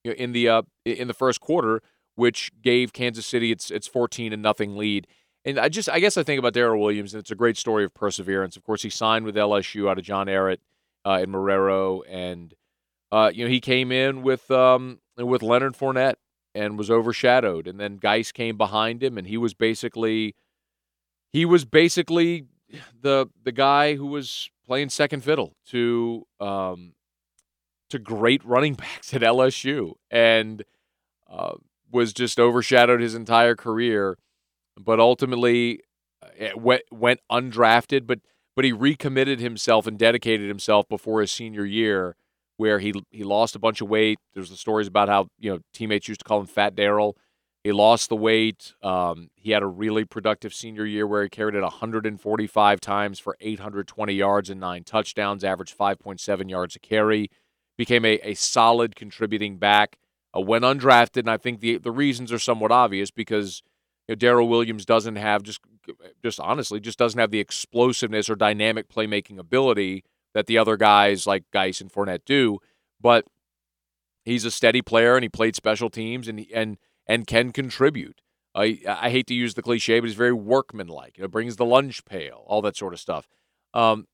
in 0.03 0.31
the 0.33 0.49
uh 0.49 0.61
in 0.85 1.07
the 1.07 1.13
first 1.13 1.39
quarter, 1.41 1.81
which 2.15 2.51
gave 2.61 2.93
Kansas 2.93 3.25
City 3.25 3.51
its 3.51 3.71
its 3.71 3.87
14 3.87 4.33
and 4.33 4.41
nothing 4.41 4.77
lead. 4.77 5.07
And 5.45 5.59
I 5.59 5.69
just, 5.69 5.87
I 5.89 5.99
guess 5.99 6.17
I 6.17 6.23
think 6.23 6.39
about 6.39 6.53
Darrel 6.53 6.81
Williams, 6.81 7.13
and 7.13 7.21
it's 7.21 7.29
a 7.29 7.35
great 7.35 7.55
story 7.55 7.83
of 7.85 7.93
perseverance. 7.93 8.57
Of 8.57 8.63
course, 8.63 8.81
he 8.81 8.89
signed 8.89 9.25
with 9.25 9.35
LSU 9.35 9.87
out 9.87 9.99
of 9.99 10.03
John 10.03 10.25
Ehret 10.25 10.57
uh, 11.05 11.19
in 11.21 11.31
Marrero, 11.31 12.01
and 12.09 12.53
uh, 13.11 13.31
you 13.33 13.45
know 13.45 13.51
he 13.51 13.61
came 13.61 13.91
in 13.91 14.23
with 14.23 14.49
um, 14.49 14.99
with 15.17 15.43
Leonard 15.43 15.75
Fournette 15.75 16.15
and 16.55 16.79
was 16.79 16.89
overshadowed, 16.89 17.67
and 17.67 17.79
then 17.79 17.97
Guice 17.97 18.31
came 18.31 18.57
behind 18.57 19.03
him, 19.03 19.19
and 19.19 19.27
he 19.27 19.37
was 19.37 19.53
basically 19.53 20.35
he 21.31 21.45
was 21.45 21.63
basically 21.63 22.47
the 23.01 23.27
the 23.43 23.51
guy 23.51 23.95
who 23.95 24.07
was 24.07 24.49
playing 24.65 24.89
second 24.89 25.23
fiddle 25.23 25.55
to 25.67 26.25
um, 26.39 26.93
to 27.89 27.99
great 27.99 28.43
running 28.45 28.73
backs 28.75 29.13
at 29.13 29.21
LSU, 29.21 29.93
and 30.09 30.63
uh, 31.29 31.53
was 31.91 32.13
just 32.13 32.39
overshadowed 32.39 33.01
his 33.01 33.15
entire 33.15 33.55
career 33.55 34.17
but 34.77 34.99
ultimately 34.99 35.81
uh, 36.21 36.49
went, 36.55 36.83
went 36.91 37.19
undrafted. 37.31 38.07
But 38.07 38.19
but 38.55 38.63
he 38.63 38.71
recommitted 38.71 39.39
himself 39.39 39.85
and 39.85 39.99
dedicated 39.99 40.47
himself 40.47 40.87
before 40.87 41.21
his 41.21 41.31
senior 41.31 41.65
year, 41.65 42.15
where 42.57 42.79
he 42.79 42.93
he 43.11 43.23
lost 43.23 43.55
a 43.55 43.59
bunch 43.59 43.81
of 43.81 43.89
weight. 43.89 44.17
There's 44.33 44.49
the 44.49 44.57
stories 44.57 44.87
about 44.87 45.09
how 45.09 45.27
you 45.39 45.51
know 45.51 45.59
teammates 45.73 46.07
used 46.07 46.21
to 46.21 46.25
call 46.25 46.39
him 46.39 46.47
Fat 46.47 46.75
Darrel. 46.75 47.17
He 47.65 47.71
lost 47.71 48.09
the 48.09 48.15
weight. 48.15 48.75
Um, 48.83 49.31
he 49.33 49.49
had 49.49 49.63
a 49.63 49.65
really 49.65 50.05
productive 50.05 50.53
senior 50.53 50.85
year 50.85 51.07
where 51.07 51.23
he 51.23 51.29
carried 51.29 51.55
it 51.55 51.63
145 51.63 52.79
times 52.79 53.17
for 53.17 53.35
820 53.41 54.13
yards 54.13 54.51
and 54.51 54.59
nine 54.59 54.83
touchdowns, 54.83 55.43
averaged 55.43 55.75
5.7 55.75 56.47
yards 56.47 56.75
a 56.75 56.79
carry. 56.79 57.31
Became 57.75 58.05
a, 58.05 58.19
a 58.21 58.35
solid 58.35 58.95
contributing 58.95 59.57
back. 59.57 59.97
Uh, 60.37 60.41
when 60.41 60.61
undrafted, 60.61 61.21
and 61.21 61.29
I 61.31 61.37
think 61.37 61.59
the 61.59 61.79
the 61.79 61.91
reasons 61.91 62.31
are 62.31 62.37
somewhat 62.37 62.71
obvious 62.71 63.09
because 63.09 63.63
you 64.07 64.11
know, 64.13 64.15
Darrel 64.15 64.47
Williams 64.47 64.85
doesn't 64.85 65.15
have 65.15 65.41
just 65.41 65.59
just 66.21 66.39
honestly 66.39 66.79
just 66.79 66.99
doesn't 66.99 67.19
have 67.19 67.31
the 67.31 67.39
explosiveness 67.39 68.29
or 68.29 68.35
dynamic 68.35 68.89
playmaking 68.89 69.39
ability 69.39 70.03
that 70.35 70.45
the 70.45 70.59
other 70.59 70.77
guys 70.77 71.25
like 71.25 71.49
Guice 71.49 71.81
and 71.81 71.91
Fournette 71.91 72.25
do. 72.25 72.59
But 73.01 73.25
he's 74.23 74.45
a 74.45 74.51
steady 74.51 74.83
player 74.83 75.15
and 75.15 75.23
he 75.23 75.29
played 75.29 75.55
special 75.55 75.89
teams 75.89 76.27
and 76.27 76.45
and 76.53 76.77
and 77.07 77.27
can 77.27 77.51
contribute. 77.51 78.21
I 78.53 78.79
I 78.87 79.09
hate 79.09 79.27
to 79.27 79.33
use 79.33 79.53
the 79.53 79.61
cliche, 79.61 79.99
but 79.99 80.07
he's 80.07 80.15
very 80.15 80.33
workmanlike. 80.33 81.17
You 81.17 81.23
know, 81.23 81.27
brings 81.27 81.57
the 81.57 81.65
lunch 81.65 82.05
pail, 82.05 82.43
all 82.47 82.61
that 82.61 82.77
sort 82.77 82.93
of 82.93 82.99
stuff. 82.99 83.27
Um, 83.73 84.07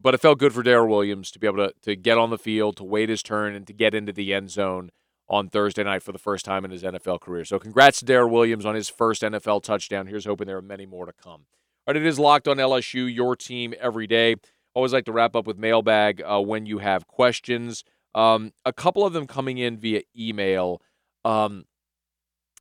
but 0.00 0.14
it 0.14 0.20
felt 0.20 0.38
good 0.38 0.52
for 0.52 0.62
Darrel 0.62 0.88
Williams 0.88 1.30
to 1.30 1.38
be 1.38 1.46
able 1.46 1.68
to 1.68 1.72
to 1.82 1.96
get 1.96 2.18
on 2.18 2.30
the 2.30 2.38
field, 2.38 2.76
to 2.76 2.84
wait 2.84 3.08
his 3.08 3.22
turn, 3.22 3.54
and 3.54 3.66
to 3.66 3.72
get 3.72 3.94
into 3.94 4.12
the 4.12 4.34
end 4.34 4.50
zone 4.50 4.90
on 5.28 5.48
Thursday 5.48 5.84
night 5.84 6.02
for 6.02 6.12
the 6.12 6.18
first 6.18 6.44
time 6.44 6.64
in 6.64 6.70
his 6.70 6.82
NFL 6.82 7.20
career. 7.20 7.44
So 7.44 7.58
congrats 7.58 8.00
to 8.00 8.04
Darrel 8.04 8.28
Williams 8.28 8.66
on 8.66 8.74
his 8.74 8.90
first 8.90 9.22
NFL 9.22 9.62
touchdown. 9.62 10.06
Here's 10.06 10.26
hoping 10.26 10.46
there 10.46 10.58
are 10.58 10.62
many 10.62 10.84
more 10.86 11.06
to 11.06 11.12
come. 11.12 11.46
All 11.86 11.92
right, 11.92 11.96
it 11.96 12.06
is 12.06 12.18
locked 12.18 12.48
on 12.48 12.58
LSU, 12.58 13.12
your 13.12 13.36
team 13.36 13.74
every 13.80 14.06
day. 14.06 14.36
Always 14.74 14.92
like 14.92 15.04
to 15.04 15.12
wrap 15.12 15.36
up 15.36 15.46
with 15.46 15.56
mailbag 15.58 16.22
uh, 16.22 16.40
when 16.40 16.66
you 16.66 16.78
have 16.78 17.06
questions. 17.06 17.84
Um, 18.14 18.52
a 18.64 18.72
couple 18.72 19.06
of 19.06 19.12
them 19.12 19.26
coming 19.26 19.58
in 19.58 19.78
via 19.78 20.02
email. 20.18 20.82
Um, 21.24 21.64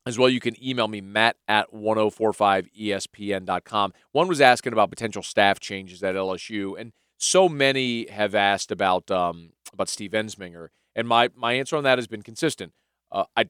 as 0.06 0.20
well, 0.20 0.30
you 0.30 0.40
can 0.40 0.56
email 0.64 0.88
me, 0.88 1.02
matt 1.02 1.36
at 1.48 1.74
1045ESPN.com. 1.74 3.94
One 4.12 4.28
was 4.28 4.42
asking 4.42 4.74
about 4.74 4.90
potential 4.90 5.22
staff 5.24 5.60
changes 5.60 6.04
at 6.04 6.16
LSU, 6.16 6.80
and 6.80 6.94
so 7.18 7.48
many 7.48 8.10
have 8.10 8.36
asked 8.36 8.72
about 8.72 9.10
um, 9.10 9.52
about 9.72 9.90
Steve 9.90 10.12
Ensminger. 10.12 10.68
And 10.96 11.08
my, 11.08 11.30
my 11.36 11.54
answer 11.54 11.76
on 11.76 11.84
that 11.86 11.98
has 11.98 12.06
been 12.08 12.22
consistent. 12.22 12.74
Uh, 13.12 13.24
I 13.36 13.46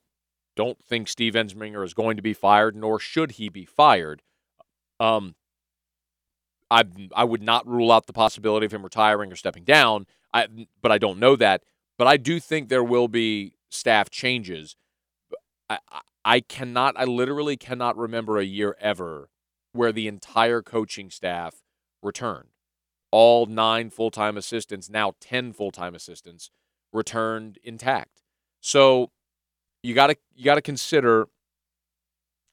don't 0.56 0.84
think 0.84 1.08
Steve 1.08 1.34
Ensminger 1.34 1.84
is 1.84 1.94
going 1.94 2.16
to 2.16 2.22
be 2.22 2.34
fired, 2.34 2.76
nor 2.76 3.00
should 3.00 3.32
he 3.32 3.50
be 3.50 3.66
fired. 3.66 4.22
Um, 5.00 5.36
I 6.70 6.84
I 7.16 7.24
would 7.24 7.42
not 7.42 7.68
rule 7.68 7.92
out 7.92 8.08
the 8.08 8.14
possibility 8.14 8.66
of 8.66 8.74
him 8.74 8.84
retiring 8.84 9.32
or 9.32 9.36
stepping 9.36 9.64
down. 9.64 10.06
I 10.34 10.48
but 10.82 10.92
I 10.92 10.98
don't 10.98 11.20
know 11.20 11.36
that. 11.36 11.64
But 11.98 12.08
I 12.08 12.18
do 12.18 12.40
think 12.40 12.70
there 12.70 12.84
will 12.84 13.08
be 13.08 13.54
staff 13.70 14.10
changes. 14.10 14.76
I, 15.70 15.78
I 16.26 16.40
cannot, 16.40 16.96
I 16.98 17.04
literally 17.04 17.58
cannot 17.58 17.98
remember 17.98 18.38
a 18.38 18.46
year 18.46 18.76
ever 18.80 19.30
where 19.74 19.92
the 19.92 20.08
entire 20.08 20.62
coaching 20.62 21.10
staff 21.10 21.56
returned. 22.02 22.50
All 23.12 23.46
nine 23.46 23.90
full 23.90 24.10
time 24.10 24.38
assistants, 24.38 24.90
now 24.90 25.14
10 25.20 25.54
full 25.54 25.72
time 25.72 25.94
assistants, 25.96 26.50
returned 26.92 27.60
intact. 27.64 28.22
So 28.62 29.12
you 29.84 29.94
got 29.94 30.08
to 30.08 30.16
you 30.34 30.46
got 30.46 30.56
to 30.56 30.62
consider 30.62 31.28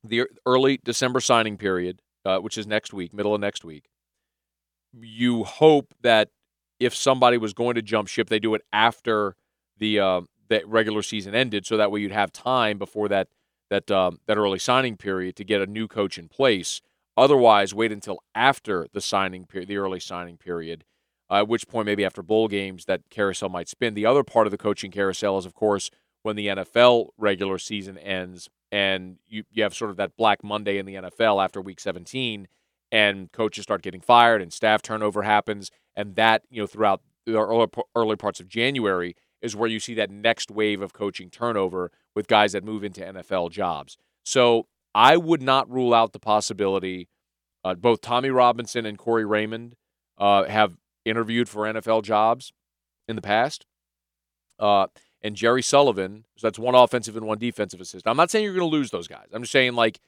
the 0.02 0.24
early 0.44 0.80
December 0.84 1.20
signing 1.20 1.56
period, 1.56 2.02
uh, 2.24 2.38
which 2.38 2.58
is 2.58 2.66
next 2.66 2.92
week, 2.92 3.14
middle 3.14 3.34
of 3.34 3.40
next 3.40 3.64
week. 3.64 3.88
You 5.00 5.44
hope 5.44 5.94
that 6.02 6.30
if 6.78 6.94
somebody 6.94 7.38
was 7.38 7.52
going 7.54 7.76
to 7.76 7.82
jump 7.82 8.08
ship, 8.08 8.28
they 8.28 8.38
do 8.38 8.54
it 8.54 8.62
after 8.72 9.36
the 9.78 10.00
uh, 10.00 10.20
the 10.48 10.62
regular 10.66 11.02
season 11.02 11.34
ended, 11.34 11.64
so 11.64 11.76
that 11.76 11.90
way 11.90 12.00
you'd 12.00 12.12
have 12.12 12.32
time 12.32 12.76
before 12.76 13.08
that 13.08 13.28
that 13.70 13.90
um, 13.90 14.18
that 14.26 14.36
early 14.36 14.58
signing 14.58 14.96
period 14.96 15.36
to 15.36 15.44
get 15.44 15.62
a 15.62 15.66
new 15.66 15.88
coach 15.88 16.18
in 16.18 16.28
place. 16.28 16.80
Otherwise, 17.16 17.74
wait 17.74 17.92
until 17.92 18.22
after 18.34 18.86
the 18.92 19.00
signing 19.00 19.44
period, 19.44 19.68
the 19.68 19.76
early 19.76 20.00
signing 20.00 20.36
period, 20.36 20.84
uh, 21.30 21.36
at 21.36 21.48
which 21.48 21.68
point 21.68 21.86
maybe 21.86 22.04
after 22.04 22.22
bowl 22.22 22.48
games 22.48 22.84
that 22.84 23.02
carousel 23.10 23.48
might 23.48 23.68
spin. 23.68 23.94
The 23.94 24.06
other 24.06 24.24
part 24.24 24.46
of 24.46 24.50
the 24.50 24.58
coaching 24.58 24.90
carousel 24.90 25.38
is, 25.38 25.46
of 25.46 25.54
course, 25.54 25.90
when 26.22 26.36
the 26.36 26.48
NFL 26.48 27.08
regular 27.18 27.58
season 27.58 27.98
ends 27.98 28.48
and 28.72 29.16
you, 29.28 29.44
you 29.50 29.62
have 29.62 29.74
sort 29.74 29.90
of 29.90 29.96
that 29.96 30.16
Black 30.16 30.44
Monday 30.44 30.78
in 30.78 30.86
the 30.86 30.94
NFL 30.94 31.42
after 31.42 31.60
Week 31.60 31.80
17, 31.80 32.46
and 32.92 33.32
coaches 33.32 33.62
start 33.62 33.82
getting 33.82 34.00
fired 34.00 34.42
and 34.42 34.52
staff 34.52 34.82
turnover 34.82 35.22
happens, 35.22 35.70
and 35.96 36.14
that 36.16 36.42
you 36.50 36.60
know 36.62 36.66
throughout 36.66 37.02
the 37.26 37.36
early, 37.36 37.66
early 37.94 38.16
parts 38.16 38.40
of 38.40 38.48
January 38.48 39.16
is 39.42 39.56
where 39.56 39.68
you 39.68 39.80
see 39.80 39.94
that 39.94 40.10
next 40.10 40.50
wave 40.50 40.82
of 40.82 40.92
coaching 40.92 41.30
turnover 41.30 41.90
with 42.14 42.28
guys 42.28 42.52
that 42.52 42.64
move 42.64 42.84
into 42.84 43.00
NFL 43.00 43.50
jobs. 43.50 43.96
So 44.24 44.66
I 44.94 45.16
would 45.16 45.42
not 45.42 45.70
rule 45.70 45.94
out 45.94 46.12
the 46.12 46.18
possibility. 46.18 47.08
Uh, 47.64 47.74
both 47.74 48.00
Tommy 48.00 48.30
Robinson 48.30 48.86
and 48.86 48.98
Corey 48.98 49.24
Raymond 49.24 49.76
uh, 50.18 50.44
have 50.44 50.76
interviewed 51.04 51.48
for 51.48 51.64
NFL 51.64 52.02
jobs 52.02 52.52
in 53.08 53.16
the 53.16 53.22
past. 53.22 53.66
Uh, 54.58 54.86
and 55.22 55.36
Jerry 55.36 55.62
Sullivan, 55.62 56.24
so 56.36 56.46
that's 56.46 56.58
one 56.58 56.74
offensive 56.74 57.16
and 57.16 57.26
one 57.26 57.38
defensive 57.38 57.80
assistant. 57.80 58.10
I'm 58.10 58.16
not 58.16 58.30
saying 58.30 58.44
you're 58.44 58.54
going 58.54 58.70
to 58.70 58.76
lose 58.76 58.90
those 58.90 59.08
guys. 59.08 59.26
I'm 59.32 59.42
just 59.42 59.52
saying 59.52 59.74
like, 59.74 60.00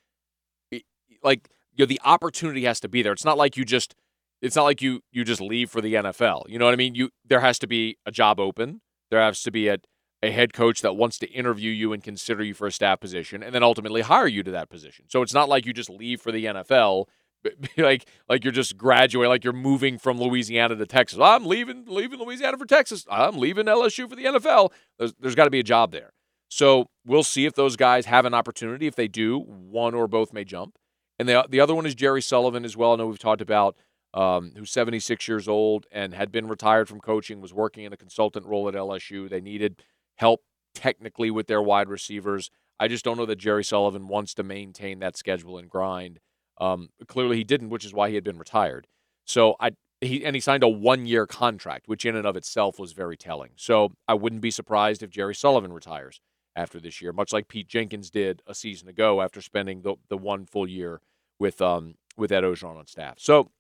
like 1.23 1.49
you 1.75 1.85
know, 1.85 1.87
the 1.87 2.01
opportunity 2.05 2.65
has 2.65 2.81
to 2.81 2.89
be 2.89 3.03
there. 3.03 3.13
It's 3.13 3.25
not 3.25 3.39
like 3.39 3.57
you 3.57 3.65
just, 3.65 3.95
it's 4.41 4.57
not 4.57 4.65
like 4.65 4.83
you 4.83 5.03
you 5.13 5.25
just 5.25 5.41
leave 5.41 5.71
for 5.71 5.81
the 5.81 5.95
NFL. 5.95 6.49
You 6.49 6.59
know 6.59 6.65
what 6.65 6.73
I 6.73 6.77
mean? 6.77 6.95
You 6.95 7.11
there 7.25 7.41
has 7.41 7.59
to 7.61 7.67
be 7.67 7.99
a 8.05 8.11
job 8.11 8.41
open. 8.41 8.81
There 9.13 9.21
has 9.21 9.43
to 9.43 9.51
be 9.51 9.69
a, 9.69 9.77
a 10.23 10.31
head 10.31 10.55
coach 10.55 10.81
that 10.81 10.97
wants 10.97 11.19
to 11.19 11.31
interview 11.31 11.71
you 11.71 11.93
and 11.93 12.03
consider 12.03 12.43
you 12.43 12.55
for 12.55 12.67
a 12.67 12.73
staff 12.73 12.99
position 12.99 13.43
and 13.43 13.55
then 13.55 13.63
ultimately 13.63 14.01
hire 14.01 14.27
you 14.27 14.43
to 14.43 14.51
that 14.53 14.71
position. 14.71 15.05
So 15.09 15.21
it's 15.21 15.35
not 15.35 15.51
like 15.51 15.67
you 15.67 15.75
just 15.75 15.91
leave 15.91 16.23
for 16.23 16.33
the 16.33 16.47
NFL 16.47 17.09
like 17.77 18.07
like 18.29 18.43
you're 18.43 18.53
just 18.53 18.79
graduating 18.79 19.29
like 19.29 19.45
you're 19.45 19.53
moving 19.53 19.99
from 19.99 20.19
Louisiana 20.19 20.77
to 20.77 20.87
Texas. 20.87 21.19
Oh, 21.21 21.25
I'm 21.25 21.45
leaving 21.45 21.85
leaving 21.87 22.21
Louisiana 22.21 22.57
for 22.57 22.65
Texas. 22.65 23.05
I'm 23.11 23.37
leaving 23.37 23.67
LSU 23.67 24.09
for 24.09 24.17
the 24.17 24.25
NFL. 24.25 24.71
There's, 24.99 25.13
there's 25.21 25.35
got 25.35 25.45
to 25.45 25.51
be 25.51 25.61
a 25.61 25.65
job 25.65 25.93
there. 25.93 26.13
So 26.49 26.87
we'll 27.05 27.25
see 27.25 27.45
if 27.45 27.55
those 27.55 27.77
guys 27.77 28.07
have 28.07 28.25
an 28.25 28.33
opportunity. 28.33 28.87
If 28.87 28.95
they 28.95 29.09
do, 29.09 29.41
one 29.41 29.95
or 29.95 30.07
both 30.07 30.33
may 30.33 30.45
jump. 30.45 30.79
And 31.19 31.29
the 31.29 31.45
the 31.51 31.61
other 31.61 31.75
one 31.75 31.85
is 31.85 31.95
Jerry 31.95 32.23
Sullivan 32.23 32.65
as 32.65 32.77
well. 32.77 32.93
I 32.93 32.97
know 32.97 33.07
we've 33.07 33.19
talked 33.19 33.43
about 33.43 33.77
um, 34.15 34.53
who's 34.57 34.71
76 34.71 35.27
years 35.27 35.49
old 35.49 35.87
and 35.91 36.15
had 36.15 36.31
been 36.31 36.49
retired 36.49 36.89
from 36.89 37.01
coaching, 37.01 37.41
was 37.41 37.55
working 37.55 37.85
in 37.85 37.93
a 37.93 37.97
consultant 37.97 38.47
role 38.47 38.69
at 38.69 38.75
LSU. 38.75 39.29
They 39.29 39.41
needed 39.41 39.83
help 40.17 40.43
technically 40.75 41.31
with 41.31 41.47
their 41.47 41.63
wide 41.63 41.89
receivers. 41.89 42.51
I 42.79 42.89
just 42.89 43.05
don't 43.05 43.17
know 43.17 43.27
that 43.27 43.37
Jerry 43.37 43.65
Sullivan 43.65 44.09
wants 44.09 44.35
to 44.35 44.43
maintain 44.43 44.99
that 44.99 45.17
schedule 45.17 45.59
and 45.59 45.69
grind. 45.69 46.21
Um, 46.59 46.91
clearly, 47.07 47.37
he 47.37 47.45
didn't, 47.45 47.71
which 47.71 47.85
is 47.85 47.95
why 47.95 48.09
he 48.09 48.15
had 48.15 48.25
been 48.25 48.39
retired. 48.39 48.87
So 49.25 49.57
I 49.61 49.73
he 50.01 50.25
and 50.25 50.35
he 50.35 50.41
signed 50.41 50.63
a 50.63 50.69
one 50.69 51.07
year 51.07 51.27
contract, 51.27 51.89
which 51.89 52.05
in 52.05 52.17
and 52.17 52.27
of 52.27 52.37
itself 52.37 52.79
was 52.79 52.93
very 52.93 53.17
telling. 53.17 53.53
So 53.57 53.93
I 54.09 54.15
wouldn't 54.15 54.43
be 54.43 54.51
surprised 54.51 55.03
if 55.03 55.11
Jerry 55.11 55.35
Sullivan 55.35 55.73
retires 55.73 56.21
after 56.55 56.79
this 56.81 57.01
year, 57.01 57.13
much 57.13 57.33
like 57.33 57.49
Pete 57.49 57.69
Jenkins 57.69 58.11
did 58.11 58.43
a 58.47 58.55
season 58.55 58.89
ago 58.89 59.23
after 59.23 59.41
spending 59.41 59.83
the 59.83 59.95
the 60.09 60.19
one 60.19 60.45
full 60.45 60.69
year 60.69 61.01
with 61.39 61.63
um 61.63 61.95
with 62.17 62.33
Ed 62.33 62.43
Orgeron 62.43 62.77
on 62.77 62.87
staff. 62.87 63.15
So 63.19 63.51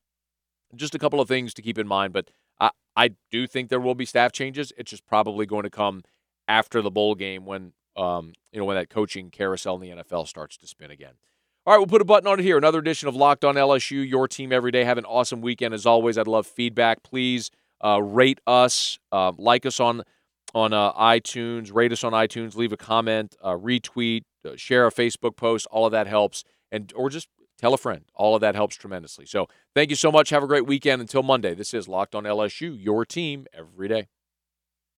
just 0.77 0.95
a 0.95 0.99
couple 0.99 1.21
of 1.21 1.29
things 1.29 1.55
to 1.55 1.63
keep 1.63 1.79
in 1.79 1.87
mind, 1.87 2.13
but 2.13 2.31
I, 2.61 2.71
I 2.97 3.11
do 3.31 3.47
think 3.47 3.69
there 3.69 3.81
will 3.81 3.95
be 3.95 4.05
staff 4.05 4.33
changes. 4.33 4.73
It's 4.77 4.91
just 4.91 5.07
probably 5.07 5.47
going 5.47 5.65
to 5.65 5.71
come 5.71 6.03
after 6.49 6.83
the 6.83 6.91
bowl 6.91 7.15
game 7.15 7.45
when 7.45 7.73
um, 7.97 8.33
you 8.53 8.59
know 8.59 8.65
when 8.65 8.77
that 8.77 8.89
coaching 8.89 9.31
carousel 9.31 9.75
in 9.77 9.81
the 9.81 10.03
NFL 10.03 10.27
starts 10.27 10.57
to 10.59 10.67
spin 10.67 10.91
again. 10.91 11.15
All 11.65 11.75
right, 11.75 11.79
we'll 11.79 11.87
put 11.87 12.01
a 12.01 12.05
button 12.05 12.27
on 12.27 12.41
it 12.41 12.43
here. 12.43 12.59
Another 12.59 12.81
edition 12.81 13.09
of 13.09 13.15
Locked 13.15 13.45
On 13.45 13.55
LSU, 13.55 14.09
your 14.09 14.27
team 14.27 14.53
every 14.53 14.73
day. 14.73 14.83
Have 14.83 14.99
an 14.99 15.05
awesome 15.05 15.41
weekend 15.41 15.75
as 15.75 15.87
always. 15.87 16.19
I'd 16.19 16.27
love 16.27 16.47
feedback. 16.47 17.05
Please 17.05 17.51
uh, 17.85 18.03
rate 18.03 18.41
us, 18.47 18.99
uh, 19.13 19.33
like 19.39 19.65
us 19.67 19.79
on 19.79 20.03
on 20.55 20.73
uh, 20.73 20.93
iTunes, 20.95 21.73
rate 21.73 21.93
us 21.93 22.05
on 22.05 22.13
iTunes, 22.13 22.57
leave 22.57 22.73
a 22.73 22.77
comment, 22.77 23.35
uh, 23.43 23.53
retweet, 23.53 24.23
uh, 24.45 24.57
share 24.57 24.87
a 24.87 24.91
Facebook 24.91 25.37
post. 25.37 25.67
All 25.71 25.87
of 25.87 25.93
that 25.93 26.07
helps, 26.07 26.45
and 26.71 26.93
or 26.97 27.09
just 27.09 27.29
tell 27.62 27.72
a 27.72 27.79
friend. 27.79 28.05
All 28.14 28.35
of 28.35 28.40
that 28.42 28.55
helps 28.55 28.77
tremendously. 28.77 29.25
So 29.25 29.48
thank 29.75 29.88
you 29.88 29.96
so 29.96 30.12
much. 30.12 30.31
Have 30.31 30.42
a 30.42 30.48
great 30.48 30.66
weekend. 30.66 31.01
Until 31.01 31.22
Monday, 31.22 31.55
this 31.55 31.72
is 31.72 31.88
Locked 31.88 32.14
on 32.14 32.25
LSU, 32.25 32.77
your 32.79 33.07
team 33.07 33.46
every 33.55 33.88
day. 33.88 34.09